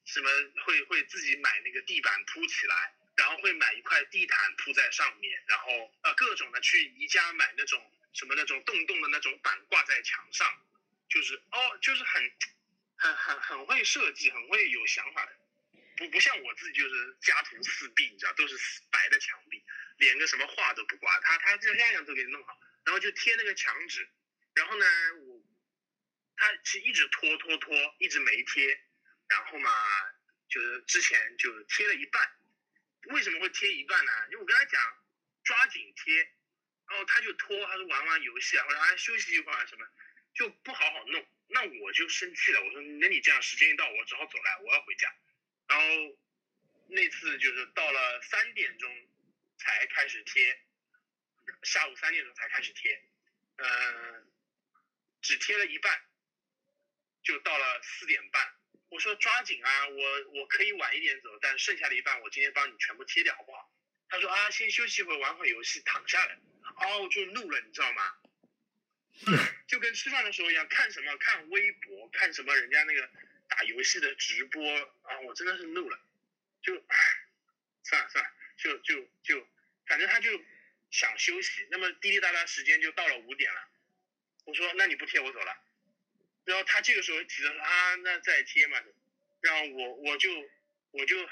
[0.06, 0.30] 什么
[0.66, 7.80] 会会自己买那个地板铺起来，然后会买一块地毯铺在上面，然后呃各种的去宜家买那种
[8.14, 10.48] 什么那种洞洞的那种板挂在墙上，
[11.10, 12.32] 就是哦，就是很
[12.98, 15.32] 很很很会设计，很会有想法的，
[16.10, 18.58] 不像我自己就是家徒四壁，你知道，都是
[18.92, 19.64] 白的墙壁。
[19.98, 24.10] 连个什么画都不挂，他他这样样都给你弄好，然后就贴那个墙纸，
[24.56, 24.86] 然后呢，
[25.22, 25.44] 我
[26.36, 28.82] 他是一直拖拖拖，一直没贴，
[29.30, 29.72] 然后嘛，
[30.50, 32.28] 就是之前就贴了一半，
[33.10, 34.12] 为什么会贴一半呢？
[34.32, 34.82] 因为我跟他讲
[35.44, 36.18] 抓紧贴，
[36.90, 39.88] 然后他就拖，他说玩玩游戏啊，或者啊休息一会儿什么，
[40.34, 45.16] 就不好好弄，那我就生气了，我说那你这样时间一到，我只好走了，我要回家，
[45.74, 46.18] 然后
[46.88, 49.08] 那次就是到了三点钟。
[49.56, 50.60] 才开始贴，
[51.62, 53.02] 下午三点钟才开始贴，
[53.56, 54.28] 嗯，
[55.22, 56.02] 只贴了一半，
[57.24, 58.54] 就到了四点半。
[58.90, 63.72] 我说抓紧啊，我我可以晚一点走，但剩下的一半我今天帮你全部贴掉，好不好？
[64.10, 66.38] 他说啊，先休息一会，玩会游戏，躺下来。
[66.76, 68.18] 哦，就怒了，你知道吗？
[69.68, 73.10] 就跟吃饭的时候一样，看什么看微博，看什么人家那个
[73.54, 74.62] 打游戏的直播
[75.04, 76.00] 啊，我真的是怒了，
[76.64, 76.74] 就
[77.84, 79.48] 算了算了，就就就。
[79.86, 80.44] 反正他就
[80.90, 83.70] 想休息，那么滴滴答答时间就到了五点了。
[84.46, 85.56] 我说那你不贴我走了，
[86.46, 88.82] 然后他这个时候提的啊那再贴嘛，
[89.42, 90.32] 然后我我就
[90.90, 91.30] 我就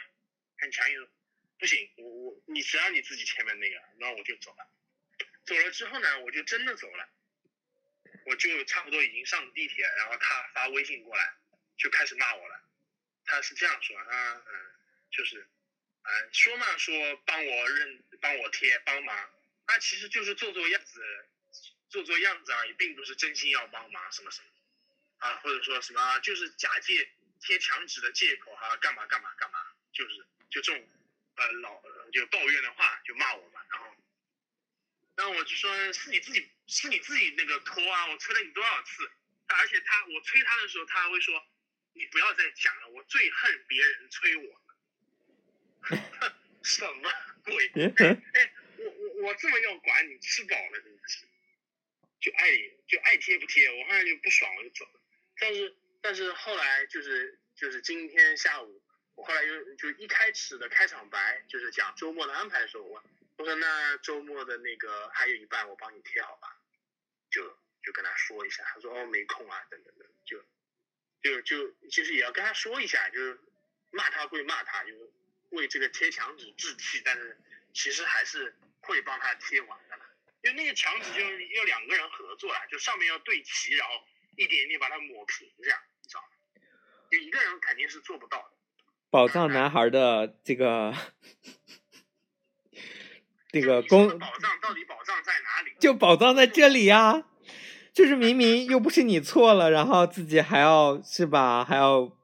[0.60, 1.10] 很强硬
[1.58, 4.68] 不行，我我你只要你自己前面那个，然后我就走了。
[5.46, 7.10] 走了之后呢，我就真的走了，
[8.28, 11.34] 我就差不多已经上地铁，然后他发微信过来
[11.82, 12.62] 就开始骂我了。
[13.26, 14.72] 他是这样说啊嗯
[15.12, 15.48] 就是。
[16.04, 19.30] 哎，说嘛说帮我认帮我贴帮忙，
[19.68, 21.00] 那其实就是做做样子，
[21.90, 24.48] 做做样子而已，并不是真心要帮忙什么什么，
[25.20, 27.08] 啊，或者说什么就是假借
[27.40, 29.60] 贴墙纸的借口哈，干嘛干嘛干嘛，
[29.94, 30.90] 就是就这种
[31.36, 31.80] 呃老
[32.12, 33.96] 就抱怨的话就骂我嘛，然后，
[35.18, 39.12] 然后我就说是你自己是你自己那个拖啊，我催了你多少次，
[39.50, 41.46] 而且他我催他的时候他还会说
[41.94, 44.60] 你不要再讲了，我最恨别人催我了。
[46.64, 47.12] 什么
[47.44, 47.68] 鬼？
[47.76, 48.22] 哎，
[48.78, 51.26] 我我我这么要管你，吃饱了真的是，
[52.20, 52.52] 就爱
[52.88, 55.02] 就爱贴不贴，我后来就不爽，我就走了。
[55.38, 58.82] 但是但是后来就是就是今天下午，
[59.16, 63.04] 我后来就就一开始的开场白就是讲周末的安排的时候，我
[63.38, 66.62] 我说那周末的那个还有一半我帮你贴好吧，
[67.32, 70.46] 就就跟他说一下，他说哦没空啊等等等，就
[71.22, 73.40] 就就其实也要跟他说一下，就是。
[73.94, 74.94] 骂他归骂他，就
[75.50, 77.38] 为这个贴墙纸置气，但是
[77.74, 80.06] 其实还是会帮他贴完的啦。
[80.44, 83.94] 因为那个墙纸就要两个人合作啦，就上面要对齐，然后
[84.38, 86.28] 一点一点把它抹平，这样你知道吗？
[87.12, 88.52] 就一个人肯定是做不到的。
[89.10, 90.96] 宝藏男孩的这个
[93.52, 94.08] 这个宝
[94.40, 95.76] 藏到底宝藏在哪里？
[95.82, 97.26] 就宝藏在这里呀、
[97.94, 102.18] 就是明明又不是你错了，然后自己还要是吧，还要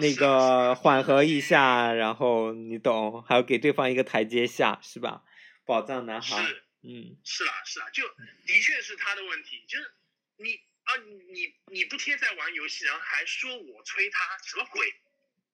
[0.00, 5.22] 那个缓和一下，然后你懂，还要给对方一个台阶下，是吧？
[5.64, 8.08] 宝藏男孩，是嗯，是啦是啦，就
[8.46, 9.92] 的确是他的问题，就是
[10.36, 10.94] 你啊
[11.32, 14.94] 你你不贴在玩游戏，然后还说我催他，什么鬼？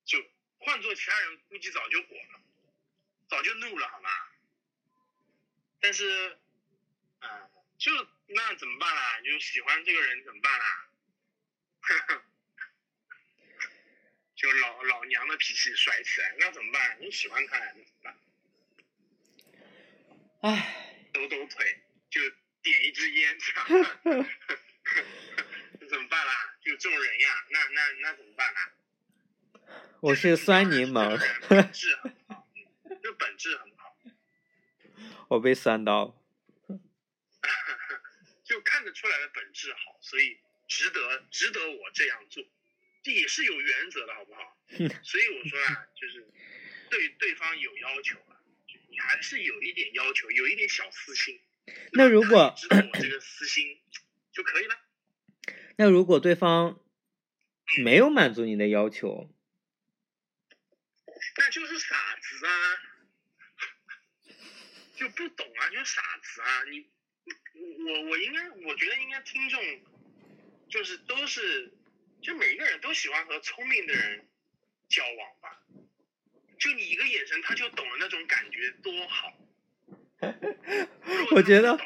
[0.05, 0.19] 就
[0.59, 2.41] 换做其他人，估计早就火了，
[3.29, 4.09] 早就怒了，好吗？
[5.81, 6.37] 但是，
[7.21, 7.29] 嗯、
[7.79, 7.93] 就
[8.29, 9.21] 那怎么办啦？
[9.25, 10.89] 就喜欢这个人怎么办啦？
[14.37, 16.99] 就老老娘的脾气甩起来，那怎么办？
[17.01, 18.17] 你喜欢他呀，那怎么办？
[20.43, 22.21] 唉，抖抖腿，就
[22.63, 23.67] 点一支烟， 这样，
[25.81, 26.55] 这怎么办啦？
[26.63, 28.73] 就这种人呀，那那那怎么办啦？
[30.01, 31.19] 我是酸柠檬，
[31.49, 32.47] 这本质很好，
[33.19, 33.97] 本质很好，
[35.31, 36.15] 我被酸到了。
[38.49, 42.43] 就看得出来的本质好，所以值得值得我这样做，
[43.03, 44.59] 这也是有原则的，好不好？
[45.03, 46.27] 所以我说啊，就是
[46.89, 51.39] 对对方有要求了，就你还是有一点要求，有一点小私心。
[51.93, 53.79] 那如果知道我这个私心
[54.33, 54.81] 就可以了。
[55.77, 56.83] 那如果对方
[57.85, 59.31] 没有满足你的要求，
[61.37, 62.53] 那就是傻子啊，
[64.97, 66.65] 就不懂啊，就是傻子啊！
[66.71, 66.89] 你
[67.87, 69.61] 我我应该，我觉得应该听众
[70.69, 71.73] 就是都是，
[72.21, 74.27] 就每一个人都喜欢和聪明的人
[74.89, 75.63] 交往吧。
[76.59, 79.33] 就你一个眼神，他就懂了那种感觉，多好。
[81.31, 81.79] 我觉得我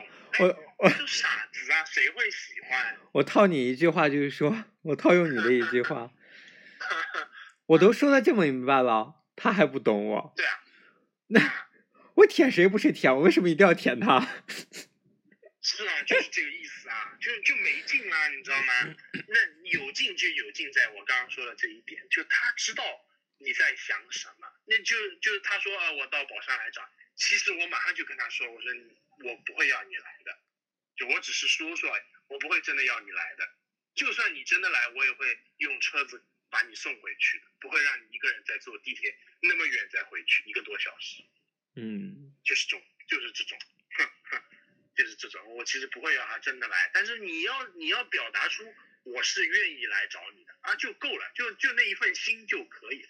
[0.46, 2.96] 哎我就傻子啊，谁会喜欢？
[3.12, 6.10] 我套你一句话就是说，我套用你的一句话，
[7.66, 10.64] 我都说的这么明白了，他还不懂我，对啊，
[11.28, 11.40] 那
[12.16, 13.14] 我舔谁不是舔？
[13.14, 14.26] 我为什么一定要舔他？
[15.74, 18.94] 是啊，就是这个意思啊，就就没劲啦，你知道吗？
[19.26, 22.84] 那有劲就有劲，在我刚刚说的这一点，就他知道
[23.38, 28.70] 你在想什么，那就就是他说啊，我到宝山来找，其实我马上就跟他说，我说
[29.24, 30.38] 我不会要你来的，
[30.96, 31.90] 就我只是说说，
[32.28, 33.48] 我不会真的要你来的，
[33.94, 41.24] 就算你真的来，我也会用车子把你送回去的，不会让你一个人再坐地铁那么远再回去一个多小时。
[41.76, 43.58] 嗯，就是这种，就是这种，
[44.96, 45.40] 就是这种。
[45.56, 48.64] 我其实不会要他真的来，但是你要你要表达出
[49.04, 53.08] 我是愿意来找你的啊，就够了，就就那一份心就可以了，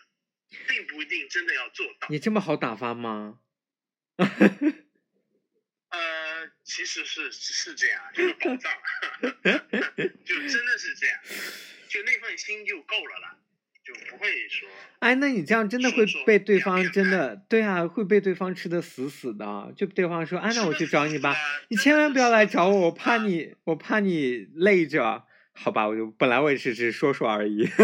[0.68, 2.08] 并不一定真的要做到。
[2.08, 3.40] 你这么好打发吗？
[5.90, 8.82] 呃，其实是是这样，就是宝藏，
[10.24, 11.22] 就真的是这样，
[11.88, 13.38] 就那份心就够了啦，
[13.84, 14.68] 就不会说
[15.00, 19.72] 哎，那你这样真的会被对方真的对啊，会被对方吃的死死的。
[19.76, 21.36] 就对方说，哎，那我去找你吧，
[21.68, 25.26] 你千万不要来找我，我怕你，我怕你累着。
[25.54, 27.66] 好吧，我就本来我也是只是说说而已。
[27.66, 27.76] 哦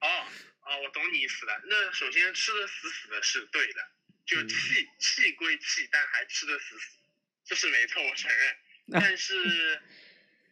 [0.00, 1.52] 哦，我懂你意思了。
[1.68, 3.80] 那首先吃的死死的是对的，
[4.24, 6.96] 就嗯气气归气，但还吃的死死，
[7.44, 8.56] 这是没错，我承认。
[9.02, 9.34] 但是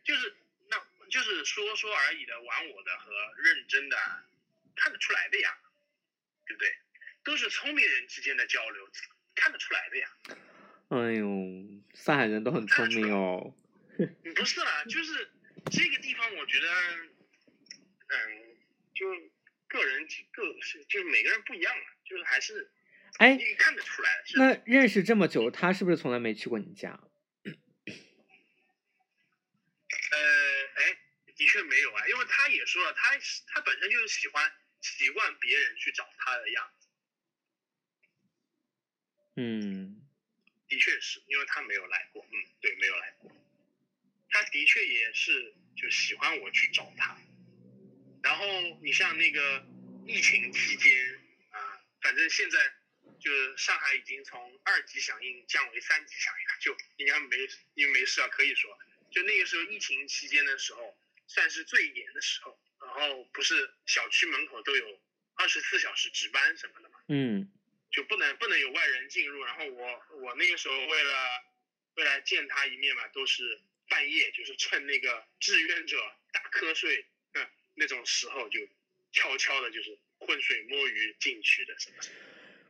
[0.04, 0.43] 就是那
[1.10, 3.96] 就是说说而已的，玩我的和认真的
[4.76, 5.58] 看得出来的呀，
[6.46, 6.74] 对不对？
[7.22, 8.88] 都是聪明人之间的交流，
[9.34, 10.08] 看得出来的呀。
[10.88, 11.26] 哎呦，
[11.94, 13.54] 上海人都很聪明哦。
[14.34, 15.30] 不是啦，就是
[15.70, 16.68] 这个地方，我觉得，
[18.08, 18.56] 嗯，
[18.94, 19.06] 就
[19.68, 22.70] 个人个是就是每个人不一样嘛，就是还是
[23.18, 27.00] 哎，你看得出来那认识这么久，他是不是从来没去过你家？
[27.44, 27.52] 呃，
[30.10, 30.28] 哎，
[31.44, 33.18] 的确没有啊，因为他也说了，他
[33.48, 36.88] 他本身就是喜欢习惯别人去找他的样子，
[39.36, 40.02] 嗯，
[40.66, 42.32] 的确是因为他没有来过，嗯，
[42.62, 43.30] 对，没有来过，
[44.30, 47.14] 他的确也是就喜欢我去找他，
[48.22, 49.62] 然后你像那个
[50.06, 51.20] 疫情期间
[51.50, 52.58] 啊、反正现在
[53.20, 57.36] 就是上海已经从二级响应降为三级响应了，就应该没
[57.74, 58.78] 因为没事啊，可以说，
[59.12, 65.00] 就那个时候疫情期间的时候，算是最严的时候，然后不是小区门口都有
[65.34, 67.50] 二十四小时值班什么的嘛，嗯，
[67.90, 69.42] 就不能不能有外人进入。
[69.44, 71.14] 然后我我那个时候为了
[71.96, 75.96] 为了见他一面嘛，都是半夜，就是趁那个志愿者
[76.32, 78.60] 打瞌睡，嗯，那种时候就
[79.12, 82.16] 悄悄的，就是浑水摸鱼进去的什么什么。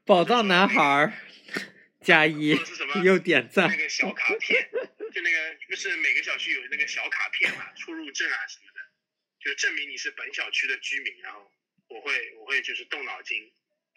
[0.04, 1.12] 宝藏男孩儿
[2.02, 2.58] 加一
[3.02, 4.68] 又点赞那，个小卡片，
[5.14, 8.80] 就那个不是每个小区有那个小卡片嘛， 出入证啊什么的，
[9.38, 11.20] 就证明你是本小区的居民。
[11.22, 11.52] 然后
[11.86, 13.52] 我会我会就是动脑筋，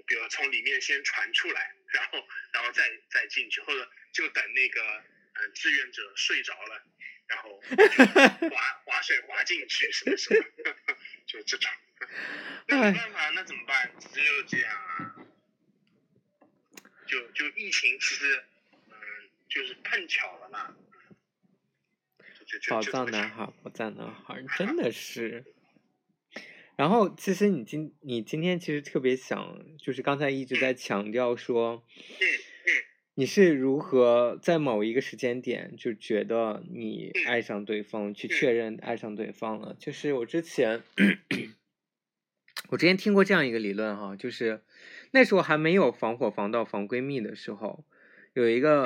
[0.05, 4.81] 比如从里面先传出来，然后然后再再进去，或者就等那个
[5.33, 6.83] 嗯、呃志愿者睡着了，
[7.27, 10.45] 然后就划划水划进去什么什么，
[11.25, 11.71] 就这种。
[12.67, 13.91] 那没办法，那怎么办？
[14.13, 15.15] 只有这样啊。
[17.07, 18.45] 就就疫情其实，
[18.91, 18.95] 嗯，
[19.49, 20.75] 就是碰巧了嘛。
[22.69, 25.45] 宝藏男孩，宝藏男孩，真的是。
[26.75, 31.83] 然后，其实你今你今天其实特别想，就是刚才一直在强调说，
[33.15, 39.75] 你是如何在某一个时间点就觉得你嗯爱上对方，去嗯确认爱上对方了。
[39.79, 40.83] 就是我之前，
[42.69, 44.61] 我之前听过这样一个理论哈，就是
[45.11, 47.83] 那时候还没有防火防盗防闺蜜的时候，
[48.33, 48.85] 有一个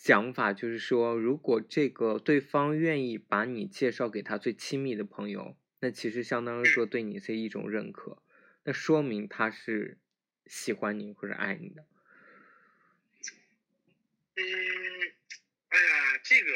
[0.00, 8.22] 嗯讲法，就是说，如果这个对方愿意把你介绍给他最亲密的朋友，那其实相当于说对你是一种认可，
[8.64, 9.98] 那说明他是
[10.46, 11.84] 喜欢你或者爱你的。
[14.36, 14.42] 嗯，
[15.68, 16.50] 哎呀，这个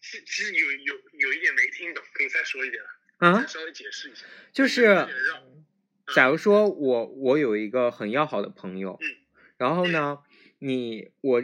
[0.00, 2.82] 是其实有有有一点没听懂，可以再说一遍
[3.20, 3.28] 吗？
[3.28, 4.26] 啊，稍微解释一下。
[4.52, 5.06] 就是。
[6.12, 9.06] 假如说我我有一个很要好的朋友嗯，
[9.56, 10.18] 然后呢，
[10.58, 11.40] 你我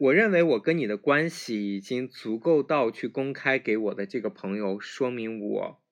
[0.00, 5.82] 我认为我跟你的关系已经足够到去公开给我的这个朋友，说明我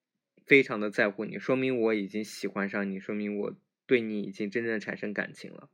[0.47, 3.55] 非常的在乎你，说明我已经喜欢上你，说明我
[3.85, 5.69] 对你已经真正的产生感情了。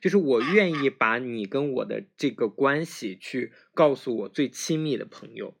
[0.00, 5.54] 就是我愿意把你跟我的这个关系去告诉我最亲密的朋友，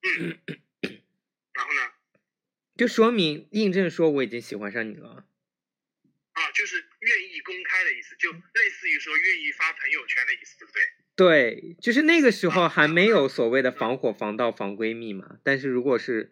[0.00, 0.38] 嗯，
[1.52, 1.92] 然后呢？
[2.74, 5.26] 就说明印证说我已经喜欢上你了。
[6.32, 6.85] 啊，就是
[7.46, 10.82] 公开的意思，就类似于说愿意发朋友圈的意思，对不对？
[11.16, 15.38] 对，就是那个时候还没有所谓的防火、防盗、防闺蜜嘛。
[15.42, 16.30] 但是如果是，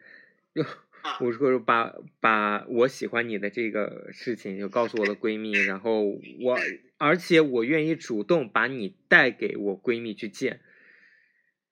[1.03, 6.03] 啊 我如果把把我喜欢你的这个事情就告诉我的闺蜜， 然后
[6.41, 6.59] 我，
[6.99, 10.61] 而且我愿意主动把你带给我闺蜜去见。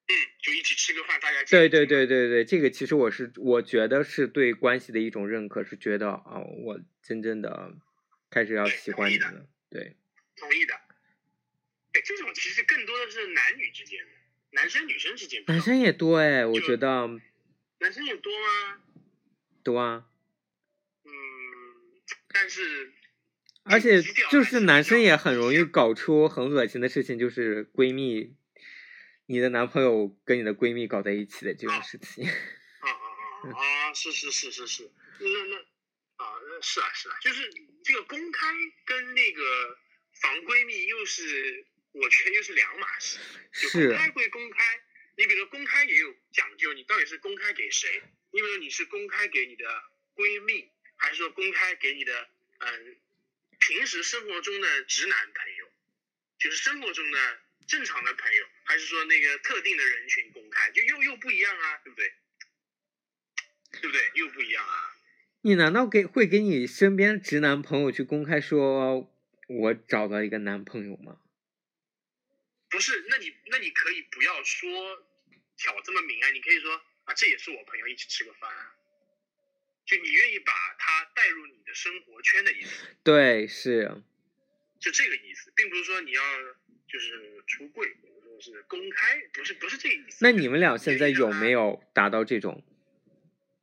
[0.05, 7.73] 嗯，就一起吃个饭，大家对对对对对，这个其实我是我觉得是对关系的一种认可，是觉得啊、我真正的
[8.33, 9.45] 开始要喜欢你了。
[9.69, 9.95] 对，
[10.35, 10.73] 同意的。
[11.93, 14.11] 哎，这种其实更多的是男女之间的，
[14.53, 15.43] 男生女生之间。
[15.45, 17.07] 男生也多哎，我觉得
[17.79, 18.81] 男生也多吗？
[19.63, 20.07] 多啊。
[21.05, 21.11] 嗯，
[22.29, 22.93] 但是
[23.63, 28.35] 而且就是男生也很容易搞出很恶心的事情，就是闺蜜，
[29.27, 32.25] 你的男朋友跟你的闺蜜搞在一起的这种事情。
[32.25, 32.31] 啊
[32.81, 33.93] 啊啊啊！
[33.93, 35.65] 是是是是是，那那
[36.17, 36.25] 啊，
[36.61, 37.49] 是啊是啊，就是
[37.83, 38.53] 这个公开
[38.85, 39.77] 跟那个
[40.21, 43.19] 防闺蜜又是，我觉得又是两码事。
[43.53, 44.81] 就是公开归公开，
[45.17, 48.01] 你比如说公开也有讲究，你到底是公开给谁？
[48.31, 49.83] 你比如说你是公开给你的
[50.15, 53.01] 闺蜜，还是说公开给你的嗯
[53.59, 55.71] 平时生活中的直男朋友，
[56.39, 62.13] 就是生活中的正常的朋友，还是说那个特定的人群公开，就又又不一样啊，对不对？
[63.81, 64.11] 对不对？
[64.15, 64.92] 又不一样啊。
[65.45, 69.11] 你难道给会给你身边直男朋友去公开说
[69.49, 71.19] 我找到一个男朋友吗？
[72.69, 74.69] 不是，那你那你可以不要说
[75.57, 76.73] 挑这么明啊，你可以说
[77.03, 78.73] 啊，这也是我朋友，一起吃个饭啊。
[79.85, 84.01] 就你愿意把他带入你的生活圈的意思，对，是，
[84.79, 86.21] 就这个意思，并不是说你要
[86.87, 90.19] 就是出柜，或者说是公开，不是不是这个意思。
[90.21, 92.63] 那你们俩现在有没有有达到这种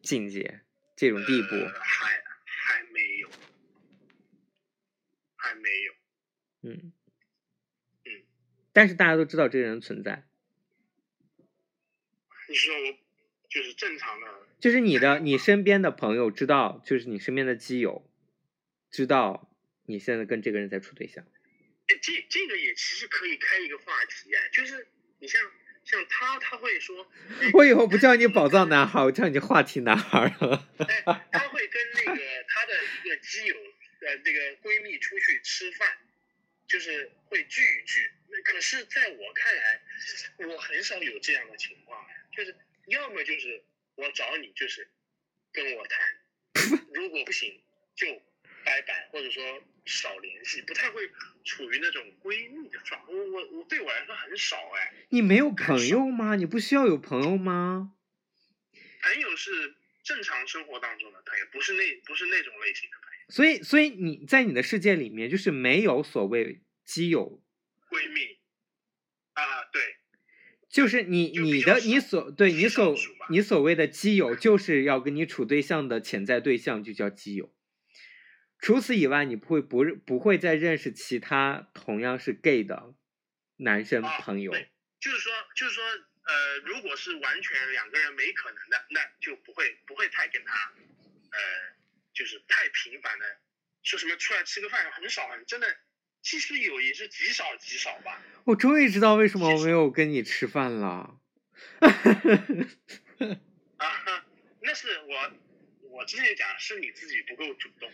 [0.03, 0.61] 境界、
[1.01, 1.55] 这种地步？
[1.55, 3.31] 呃、还还没有，
[5.35, 5.95] 还没有。
[6.61, 6.93] 嗯
[8.05, 8.23] 嗯，
[8.75, 10.29] 但是大家都知道这个人存在，
[12.51, 12.99] 你说我
[13.49, 18.07] 就是正常的，就是你的你身边的朋友知道，就是你身边的基友
[18.91, 19.51] 知道
[19.87, 21.25] 你现在跟这个人在处对象。
[21.87, 24.87] 哎，这这个也其实可以开一个话题啊，就是
[25.19, 25.41] 你像
[25.85, 27.11] 像他他会说，
[27.41, 30.69] 哎我以后不叫你宝藏男孩，我叫你话题男孩了。
[30.79, 31.03] 哎，
[31.33, 32.75] 他会跟那个他的
[33.05, 33.57] 一个基友
[34.01, 35.99] 呃那个闺蜜出去吃饭，
[36.69, 38.11] 就是会聚一聚。
[38.45, 39.81] 可是在我看来，
[40.47, 42.55] 我很少有这样的情况呀，就是
[42.87, 43.63] 要么就是
[43.97, 44.89] 我找你就是
[45.53, 47.61] 跟我谈，如果不行
[47.97, 48.07] 就
[48.65, 51.09] 拜拜，或者说少联系，不太会
[51.45, 53.07] 处于那种闺蜜的状态。
[53.13, 56.37] 我我我对我来说很少哎，你没有朋友吗？
[56.37, 57.93] 你不需要有朋友吗？
[59.03, 63.31] 朋友是正常生活当中的朋友，不是那不是那种类型的朋友。
[63.31, 67.43] 所以，所以你在你的世界里面，就是没有所谓基友，
[67.89, 68.39] 闺蜜
[69.33, 69.97] 啊，对，
[70.69, 72.95] 就是你你的你所对你所
[73.31, 77.53] 你所谓的基友，就是要跟你处对象的潜在对象就叫基友。
[78.61, 82.95] 除此以外，你不会不不会再认识其他同样是 gay 的
[83.57, 84.53] 男生啊朋友。
[84.53, 91.39] 对就是说就是说，呃，如果是完全两个人没可能的，那就不会不会太跟他，呃，
[92.13, 93.25] 就是太频繁的
[93.83, 95.67] 说什么出来吃个饭很少很真的，
[96.21, 98.21] 其实有也是极少极少吧。
[98.45, 101.19] 我终于知道为什么我没有跟你吃饭了。
[103.79, 104.27] 啊，
[104.61, 105.33] 那是我
[106.01, 107.93] 我之前讲是你自己不够主动，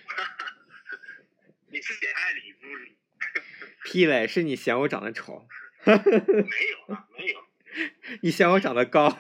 [1.73, 2.97] 你自己爱理不理，
[3.83, 5.49] 屁嘞，是你嫌我长得丑，
[5.85, 5.99] 没有
[6.95, 7.45] 啊，没有，
[8.23, 9.19] 你嫌我长得高。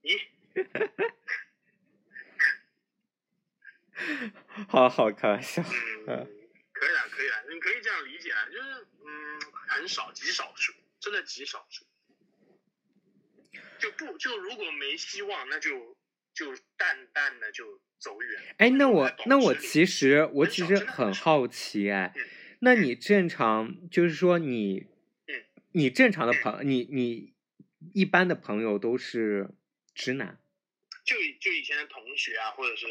[0.00, 0.18] 你
[4.66, 5.62] 好好开玩笑。
[6.06, 6.26] 嗯，
[6.72, 9.38] 可以啊，可以啊，你可以这样理解啊，就是嗯，
[9.68, 11.84] 很少，极少数，真的极少数。
[13.78, 15.94] 就不就如果没希望，那就
[16.34, 18.40] 就淡淡的就走远。
[18.58, 22.22] 哎，那我那我其实我其实很好奇哎嗯，
[22.60, 24.86] 那你正常就是说你
[25.26, 27.32] 嗯，你正常的朋你你
[27.94, 29.50] 一般的朋友都是
[29.94, 30.40] 直男，
[31.04, 32.86] 就就以前的同学啊，或者是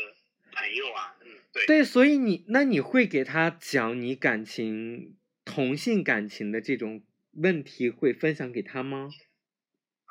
[0.51, 9.09] 朋友啊，嗯，对，对，所以你那你会给他讲你感情同性感情的这种问题，会分享给他吗？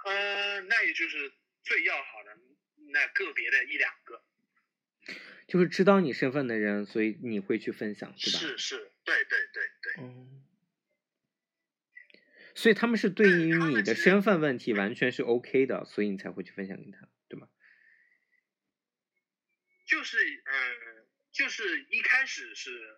[0.04, 2.19] 呃，那也就是最要好的
[2.92, 4.22] 那个别的一两个，
[5.46, 8.38] 就是知道你身份的人，所以你会去分享，对吧？
[8.38, 10.44] 是是，对对对对，嗯，
[12.54, 17.48] 所以他们是对于你的身份问题完全是 OK 的，所以你才会去分享给他，对吗？
[19.86, 22.96] 就是嗯，就是一开始是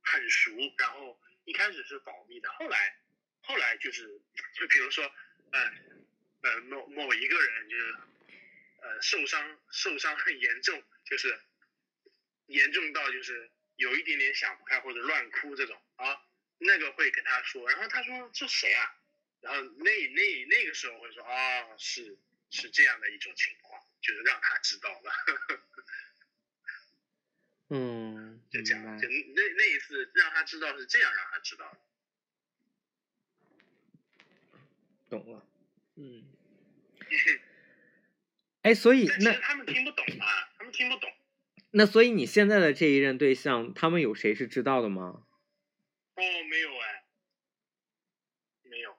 [0.00, 2.96] 很熟，然后一开始是保密的，后来
[3.42, 4.18] 后来就是
[4.54, 5.04] 就比如说，
[5.50, 5.60] 呃
[6.40, 7.94] 呃某某一个人就是
[8.82, 11.40] 呃受伤受伤很严重，就是
[12.46, 16.20] 严重到就是有一点点想不开或者乱哭这种啊，
[16.58, 18.98] 那个会跟他说，然后他说这谁啊？
[19.40, 22.16] 然后那那那个时候会说啊、是
[22.50, 25.12] 是这样的一种情况，就是让他知道了。
[27.70, 29.08] 嗯， 就这样，就。
[29.08, 31.78] 那那一次让他知道是这样，让他知道的。
[35.10, 35.46] 懂了，
[35.96, 36.24] 嗯。
[38.62, 41.10] 哎，所以那他们听不懂嘛，他们听不懂。
[41.72, 45.24] 那所以你现在的这一任对象，他们有谁是知道的吗？
[46.14, 47.04] 哦，没有哎，
[48.62, 48.94] 没有。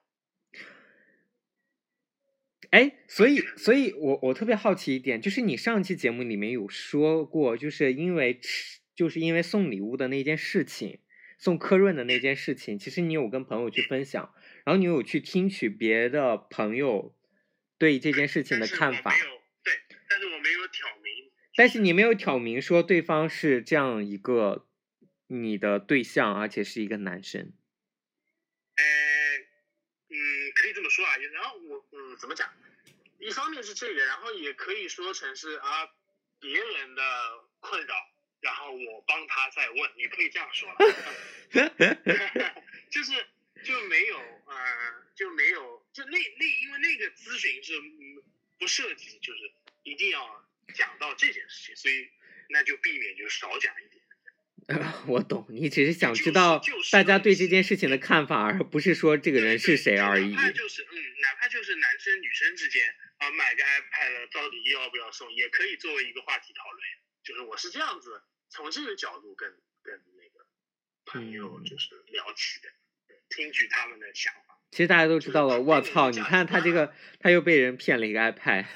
[2.70, 10.98] 哎，所以， 所以我我特别好奇一点，就是你上期节目里面有说过，就是因为吃，就是因为送礼物的那件事情，
[11.38, 14.34] 送科润的那件事情，其实你有跟朋友去分享，
[14.64, 17.14] 然后你有去听取别的朋友
[17.78, 19.14] 对这件事情的看法。
[21.56, 24.66] 但是你没有挑明说对方是这样一个
[25.28, 27.52] 你的对象，而且是一个男生。
[28.76, 28.84] 呃，
[30.08, 30.16] 嗯，
[30.54, 31.16] 可以这么说啊。
[31.16, 32.52] 然后我嗯，怎么讲？
[33.20, 35.88] 一方面是这个，然后也可以说成是啊
[36.40, 37.02] 别人的
[37.60, 37.94] 困扰，
[38.40, 40.76] 然后我帮他再问，也可以这样说了。
[42.90, 43.12] 就是
[43.64, 44.54] 就没有呃
[45.14, 48.22] 就没有就那那因为那个咨询是嗯
[48.58, 49.50] 不涉及就是
[49.84, 50.44] 一定要
[50.74, 52.10] 讲到这件事情，所以
[52.50, 54.04] 那就避免就少讲一点。
[55.08, 60.42] 我懂，你只是想知道就是大家对这件事情的看法，而不是说这个人是谁而已哪。
[60.42, 66.82] 怕就是嗯，哪怕就是男生女生之间啊，买个 iPad 了到底要不要送，也可以作为一个话题讨论。
[67.22, 69.50] 就是我是这样子从这个角度跟
[69.82, 70.46] 跟那个
[71.04, 72.70] 朋友嗯就是聊起的，
[73.28, 74.58] 听取他们的想法。
[74.70, 76.10] 其实大家都知道了，我操！
[76.10, 78.64] 你看他这个，他又被人骗了一个 iPad。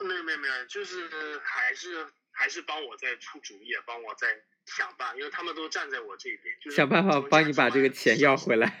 [0.00, 8.66] 没有没有没有，就是还是还是帮我在出主意，帮我在想办法，因为他们都站在我这边，就是想办法帮你把这个钱要回来。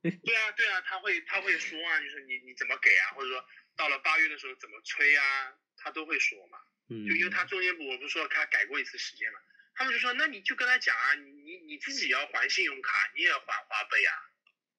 [0.00, 3.44] 对啊，对啊，他会他会说啊，就是你你怎么给啊，或者说
[3.76, 6.58] 到了八月的时候怎么催啊，他都会说嘛。
[6.88, 9.38] 嗯就因为他中间不我不是说他改过一次时间嘛，
[9.74, 14.29] 他们就说那你就跟他讲啊，你你你自己要还信用卡，你也要还花呗啊，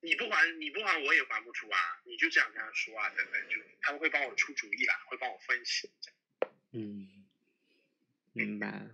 [0.01, 5.89] 你不还你不还我也还不出啊，你就这样跟他说啊，等等，就他们会帮我出主意啦，会帮我分析。
[6.01, 7.27] 这样嗯，
[8.33, 8.87] 明白。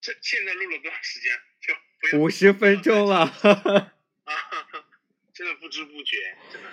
[0.00, 1.40] 这现在录了多长时间？
[1.60, 3.18] 就五十分钟了。
[4.24, 4.34] 啊，
[5.34, 6.70] 真的不知不觉，真的。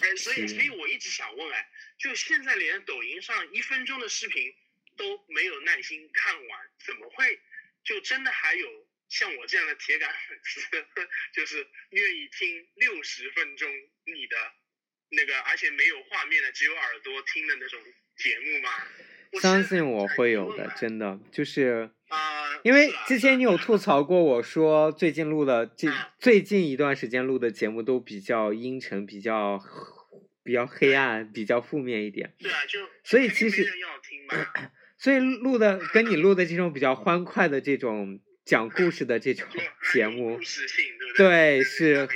[0.00, 4.54] 哎，所以所以我一直想问，哎，就现在连抖音上一分钟的视频
[4.96, 7.40] 都没有耐心看完，怎么会
[7.82, 10.60] 就真的还有像我这样的铁杆粉丝，
[11.32, 13.68] 就是愿意听六十分钟
[14.04, 14.36] 你的
[15.10, 17.80] 那个，而且没有画面的，只有耳朵听的那种
[18.16, 18.70] 节目吗？
[19.40, 21.90] 相信我会有的，真的就是。
[22.08, 29.62] 啊，因为之前你有吐槽过我说，最近录的这嗯最近一段时间录的节目都比较阴沉，比较
[30.42, 32.34] 比较黑暗，比较负面一点。
[32.38, 38.18] 对啊，就所以其实要听嘛， 所以录的跟你录的这种比较欢快的这种
[38.48, 39.46] 讲故事的这种
[39.92, 41.28] 节目故，事性，对不对
[41.58, 42.08] 对是。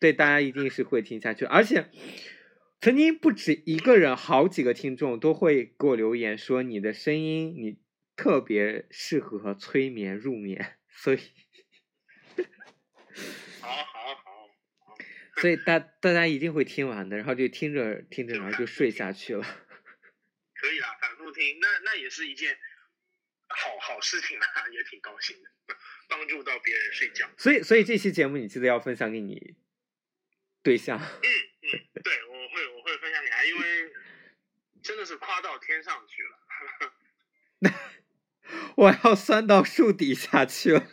[0.00, 1.44] 对大家一定是会听下去。
[1.44, 1.90] 而且
[2.80, 7.78] 曾经不止一个人，好几个听众都会给我留言说你的声音你
[8.16, 11.18] 特别适合催眠入眠，所以
[13.60, 14.48] 好 好好，
[15.42, 19.42] 所以大大家一定会听完的，然后就听着听着，然后就睡下去了。
[19.42, 22.56] 可以啊，反复听，那那也是一件
[23.48, 25.50] 好好事情啊， 也挺高兴的，
[26.08, 27.30] 帮助到别人睡觉。
[27.38, 29.56] 所以所以这期节目你记得要分享给你
[30.62, 30.98] 对象。
[30.98, 31.28] 嗯
[31.62, 33.92] 嗯，对，我会我会分享给他，因为
[34.82, 36.38] 真的是夸到天上去了。
[38.76, 40.80] 我要酸到树底下去了。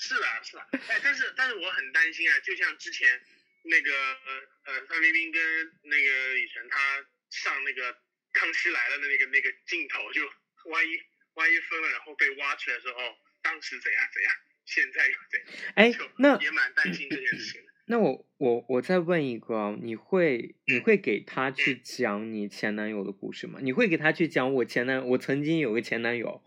[0.00, 3.20] 是啊是啊，哎，但是但是我很担心啊，就像之前
[3.62, 7.92] 那个呃呃范冰冰跟那个李晨他上那个
[8.32, 10.22] 《康熙来了》的那个那个镜头，就
[10.66, 10.90] 万一
[11.34, 14.32] 万一分了，然后被挖出来说哦，当时怎样怎样，
[14.64, 17.60] 现在又怎样，哎就，那也蛮担心这件事情。
[17.90, 23.60] 那我我我再问一个，你会你会给他去讲你前男友的故事吗？
[23.62, 26.44] 你会给他去讲我前男我曾经有个前男友，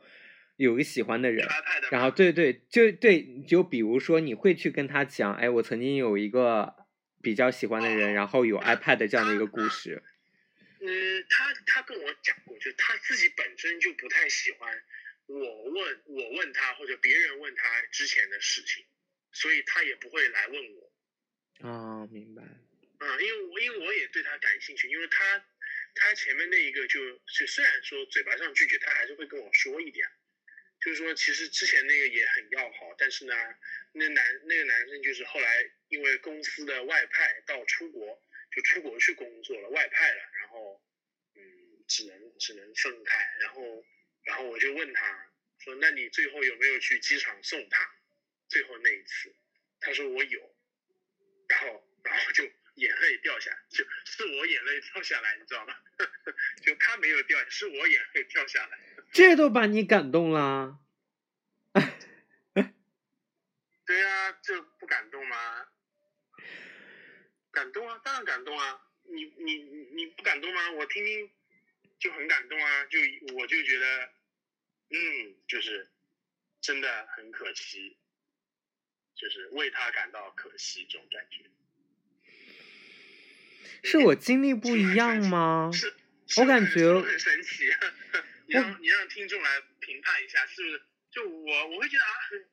[0.58, 1.48] 有个喜欢的人，
[1.90, 6.76] 然后对对，就对，就比如说你会去跟他讲，哎，我曾经有一个
[7.24, 10.04] 比较喜欢的人，然后有 iPad 这样的一个故事。
[10.84, 14.84] 嗯，他他跟我讲过，就他自己本身就不太喜欢
[15.28, 18.84] 我问我问他或者别人问他之前的事情，
[19.32, 20.94] 所以他也不会来问我。
[21.60, 22.42] 哦、明白。
[23.00, 25.46] 嗯，因为我因为我也对他感兴趣，因为他
[25.94, 30.08] 他前面那一个就就虽然说嘴巴上拒绝，他还是会跟我说一点，
[30.84, 33.36] 就是说其实之前那个也很要好，但是呢，
[33.94, 38.20] 那男那个男生就是后来因为公司的外派到出国，
[38.52, 40.82] 就出国去工作了，外派了，然后
[41.36, 41.42] 嗯，
[41.88, 43.86] 只能只能分开，然后
[44.24, 47.90] 然后我就问他说，那你最后有没有去机场送他？
[48.48, 49.34] 最后那一次，
[49.80, 50.56] 他说我有。
[51.48, 52.46] 然后然后就
[52.76, 55.76] 眼泪掉下来，就是我眼泪掉下来，你知道吗？
[56.64, 58.80] 就他没有掉，是我眼泪掉下来。
[59.12, 60.80] 这都把你感动啦。
[63.86, 65.68] 对啊，这不感动吗？
[67.52, 68.82] 感动啊，当然感动啊！
[69.04, 70.72] 你你你你不感动吗？
[70.72, 71.30] 我听听
[72.00, 73.00] 就很感动啊，就
[73.36, 74.14] 我就觉得，
[74.90, 75.90] 嗯，就是
[76.62, 77.98] 真的很可惜，
[79.16, 81.46] 就是为他感到可惜这种感觉。
[83.84, 85.72] 是我经历不一样吗？
[85.74, 85.94] 是，
[86.38, 87.66] 我感觉很神奇。
[88.46, 90.82] 你让你让听众来评判一下，是不是？
[91.10, 92.48] 就我我会觉得啊，很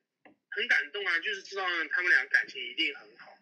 [0.49, 3.37] 很感动啊，就是知道他们俩感情一定很好，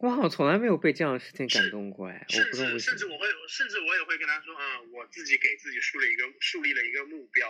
[0.00, 2.42] 我好像从来没有被这样的事情感动过哎，甚。
[2.52, 7.46] 至甚至我会甚至我也会跟他说，嗯，我自己给自己树立一个树立了一个目标，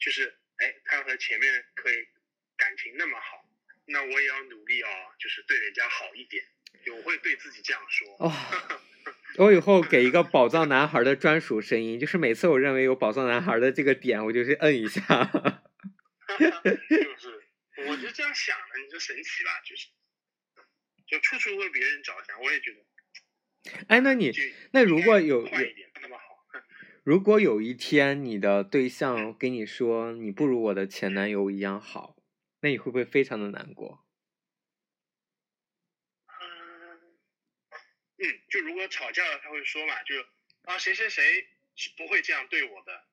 [0.00, 1.94] 就是哎，他和前面可以
[2.56, 3.46] 感情那么好，
[3.84, 4.88] 那我也要努力哦，
[5.18, 6.42] 就是对人家好一点，
[6.96, 8.16] 我会对自己这样说。
[8.18, 8.32] 哦，
[9.36, 15.02] 我以后给一个宝藏男孩的专属声音，就是每次我认为有宝藏男孩的这个点，我就是摁一下。
[16.38, 17.42] 就是，
[17.88, 19.60] 我就这样想的，你就神奇吧？
[19.64, 19.88] 就是，
[21.08, 22.84] 就处处为别人着想，我也觉得
[23.88, 24.30] 哎，那你
[24.72, 26.24] 那如果有快一点那么好。
[27.02, 32.16] 如果有一天你的对象跟你说你不如我的前男友一样好，
[32.60, 34.04] 那你会不会非常的难过？
[36.26, 37.16] 嗯，
[38.18, 40.14] 嗯，就如果吵架了，他会说嘛，就
[40.62, 43.04] 啊谁谁谁是不会这样对我的，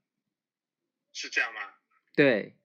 [1.13, 1.61] 是这样吗？
[2.15, 2.57] 对，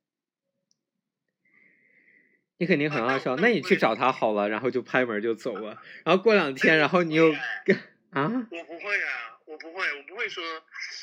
[2.61, 3.35] 你肯定很好笑。
[3.37, 5.83] 那你去找他好了，然后就拍门就走了。
[6.05, 7.35] 然后过两天，然后你又
[7.65, 7.75] 跟
[8.11, 10.45] 啊，我不会啊，我不会，我不会说，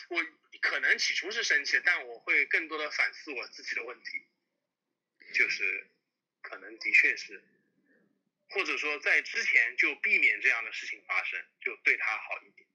[0.09, 0.23] 我
[0.61, 4.21] 可能起初是生气，但我会更多的反思我自己的问题，
[5.33, 5.87] 就是
[6.43, 7.43] 可能的确是，
[8.49, 12.67] 或者说在之前就避免这样的事情发生，就对他好一点。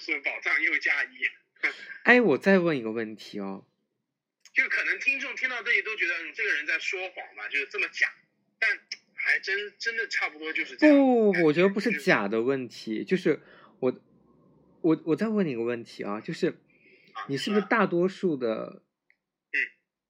[0.00, 1.30] 是宝藏又加一，
[2.02, 3.64] 哎，我再问一个问题哦，
[4.54, 8.08] 就可能听众听到这里都觉得，你，这个人在说谎吧，就是这么假，
[8.60, 8.78] 但
[9.14, 10.96] 还真真的差不多就是这样。
[10.96, 13.40] 不不不，我觉得不是假的问题，就是
[13.80, 14.00] 我
[14.80, 16.50] 我我再问你一个问题啊，就是
[17.14, 18.84] 啊你是不是大多数的
[19.50, 19.58] 嗯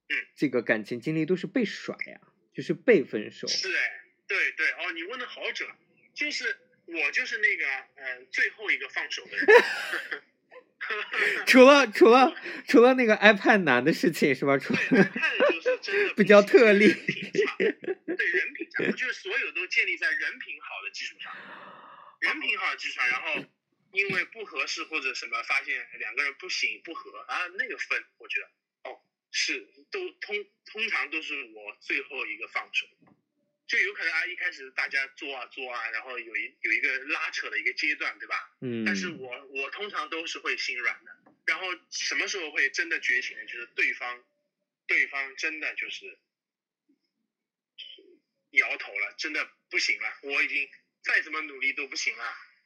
[0.09, 2.21] 嗯这个感情经历都是被甩呀、
[2.53, 3.49] 就是被分手？
[3.49, 5.67] 是哎，对对哦，你问的好准，
[6.13, 7.67] 就是我就是那个
[7.97, 9.47] 呃最后一个放手的人。
[11.47, 12.35] 除了除了
[12.66, 14.59] 除了那个 iPad 难的事情是吧？
[14.59, 21.32] 除对，了看的就是真的比较特例对人品差，我觉得所有都建立在人品好的基础上，
[22.20, 23.45] 人品好的基础上，然后
[23.93, 28.47] 因为不合适或者什么，发现两个人不行不合啊，那个分，我觉得
[28.91, 32.87] 哦是都通通常都是我最后一个放手，
[33.67, 38.51] 就有可能啊一开始大家做啊做啊，然后有一有一个拉扯的一个阶段，对吧？
[38.61, 43.45] 嗯，但是我我通常都是会心软的，然后什么时候会真的觉醒呢？
[43.45, 44.23] 就是对方，
[44.87, 46.19] 对方真的就是
[48.51, 50.69] 摇头了，真的不行了，我已经
[51.03, 52.25] 再怎么努力都不行了，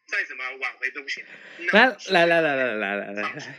[0.08, 1.24] 再怎么挽回都不行
[1.72, 3.54] 来来来来来来来来来，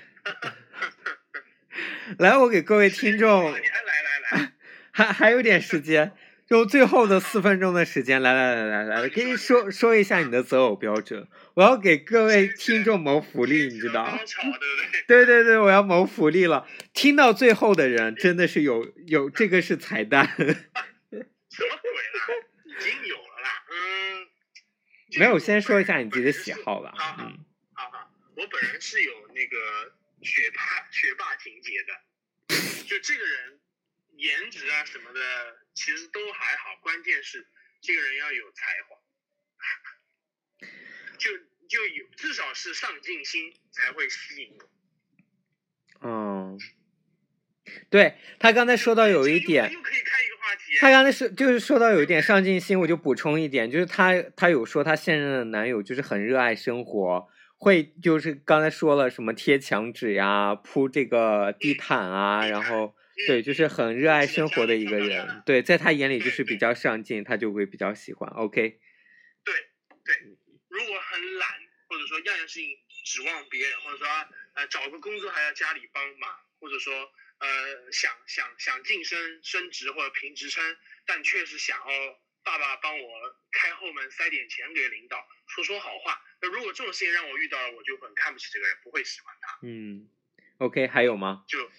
[2.20, 4.54] 来，我给各位听众你还来来来，
[4.92, 6.12] 还还有点时间，
[6.50, 11.28] 就最后的四分钟的时间，来来来来来，啊给你说说一下你的择偶标准。
[11.54, 14.18] 我要给各位听众谋福利，你知道
[15.08, 15.44] 对不对？
[15.44, 16.68] 对我要谋福利了。
[16.92, 20.58] 听到最后的人真的是有有这个是彩蛋， 什么
[21.12, 22.26] 鬼啦？
[22.66, 24.28] 已经有了啦，嗯。
[25.20, 26.92] 没有，先说一下你自己的喜好吧。
[26.96, 27.14] 好
[27.74, 29.94] 好，我本人是有那个
[30.24, 31.94] 学霸学霸情节的，
[32.88, 33.60] 就这个人
[34.20, 35.20] 颜值啊什么的，
[35.74, 37.48] 其实都还好，关键是
[37.82, 38.98] 这个人要有才华，
[41.18, 41.32] 就
[41.70, 44.70] 就有至少是上进心才会吸引我。
[46.02, 46.60] 嗯，
[47.90, 62.96] 对他刚才说到有一点，又可以开一个话题，他刚才说就是说到有一点上进心，我就补充一点，就是他他有说他现任的男友就是很热爱生活，会就是刚才说了什么贴墙纸呀、铺这个地毯啊，然后
[63.28, 65.44] 对，就是很热爱生活的一个人。
[65.46, 68.30] 对，在他眼里就是比较上进，他就会比较喜欢。
[68.32, 68.80] OK，
[69.44, 69.54] 对
[70.06, 70.16] 对，
[70.68, 71.50] 如果很懒，
[71.88, 74.08] 或者说样样事情指望别人，或者说
[74.54, 76.94] 呃找个工作还要家里帮忙，或者说
[77.40, 80.64] 呃想想想晋升升职或者评职称，
[81.06, 81.86] 但确实想要
[82.44, 83.06] 爸爸帮我
[83.52, 86.22] 开后门塞点钱给领导，说说好话。
[86.42, 89.60] 那如果这种事情让我遇到了，我就很看不起这个人，不会喜欢他。
[89.64, 90.08] 嗯
[90.60, 91.44] ，OK，还有吗？
[91.50, 91.70] 就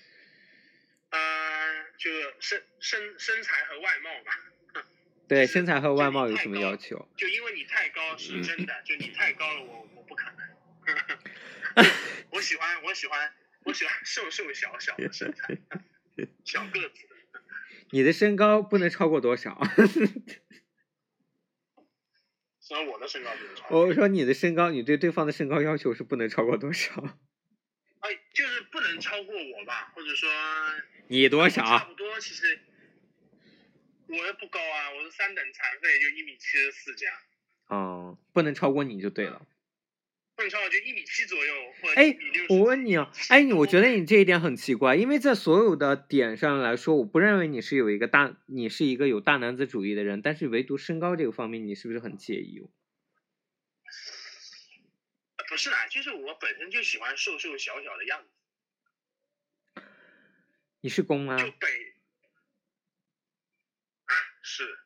[1.11, 1.19] 呃
[1.99, 4.33] 就身身身材和外貌嘛。
[5.29, 7.09] 对，身材和外貌有什么要求？
[7.17, 10.39] 就因为你太高是真的，就你太高了，我我不可能。
[12.31, 13.33] 我喜欢我喜欢
[13.65, 15.57] 我喜欢瘦瘦小小的身材，
[16.45, 17.41] 小个子的。
[17.93, 19.61] 你的身高不能超过多少？
[22.59, 26.93] 虽然我的身高不能超，我说你的身高，你对对方的身高要求是不能超过多少？
[28.01, 30.29] 哎，就是不能超过我吧，或者说
[31.11, 31.87] 你多差少？
[31.87, 32.61] 不多，其实
[34.07, 37.17] 我也不高啊，我是三等残废，就一米七十四这样，
[37.69, 39.45] 嗯，不能超过你就对了。
[40.37, 42.17] 不能超过就一米七左右或者哎。
[42.49, 52.61] 我问你啊，哎，你我觉得你这一点很奇怪，因为在所有的点上来说，我不认为你是有一个大，你是一个有大男子主义的人，但是唯独身高这个方面，你是不是很介意？
[55.39, 58.29] 呃不是啦，就是我本身就喜欢瘦瘦小小的样子，
[60.81, 61.37] 你是公吗？
[61.37, 61.69] 就北
[64.43, 64.79] 是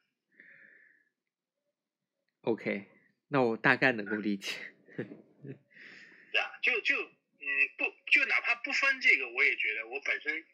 [2.42, 2.86] OK，
[3.28, 4.56] 那我大概能够理解。
[4.96, 7.46] 对啊，就就嗯
[7.78, 10.44] 不就哪怕不分这个，我也觉得我本身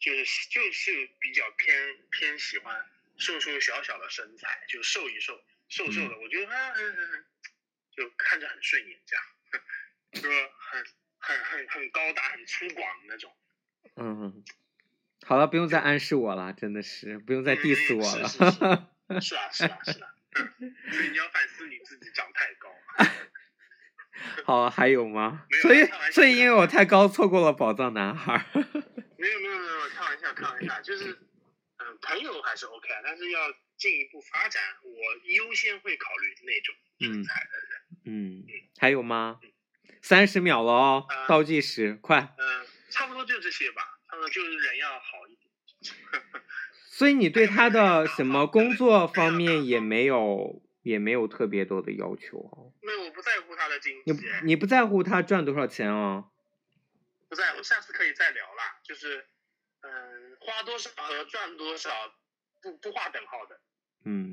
[0.00, 2.84] 就是就是比较偏偏喜欢
[3.18, 7.26] 瘦瘦小小的身材，就瘦一瘦瘦瘦的，我觉得啊嗯嗯嗯，
[7.92, 9.24] 就看着很顺眼，这样，
[10.22, 10.84] 就是很
[11.18, 13.36] 很很很高大、很粗犷那种。
[13.94, 14.44] 嗯，
[15.24, 18.28] 好了，不用再暗示我了，真的是不用再嗯 diss 嗯我了。
[18.28, 18.50] 是是
[19.20, 20.14] 是啊是啊是啊，
[20.60, 22.68] 嗯所以你要反思你自己长太高。
[24.44, 28.44] 好，还有吗所以所以因为我太高，错过了宝藏男孩儿。
[29.18, 31.12] 没有没有没有，开玩笑开玩笑，就是
[31.78, 33.40] 嗯，朋友还是 OK 啊，但是要
[33.76, 37.70] 进一步发展，我优先会考虑那种身材的人。
[38.04, 38.44] 嗯，
[38.78, 39.40] 还有吗？
[40.00, 42.34] 三十秒了哦，啊倒计时，快！
[42.38, 43.95] 嗯，差不多就这些吧，
[44.28, 45.46] 就是人要好一点。
[46.88, 52.72] 所以你对他的什么工作方面也没有也没有特别多的要求哦。
[52.80, 56.24] 没有，我不在乎他的经你济，你不在乎他赚多少钱啊？
[57.28, 58.80] 不在乎，下次可以再聊啦。
[58.82, 59.26] 就是
[59.82, 61.90] 嗯，花多少和赚多少
[62.62, 63.60] 不不划等号的。
[64.04, 64.24] 嗯。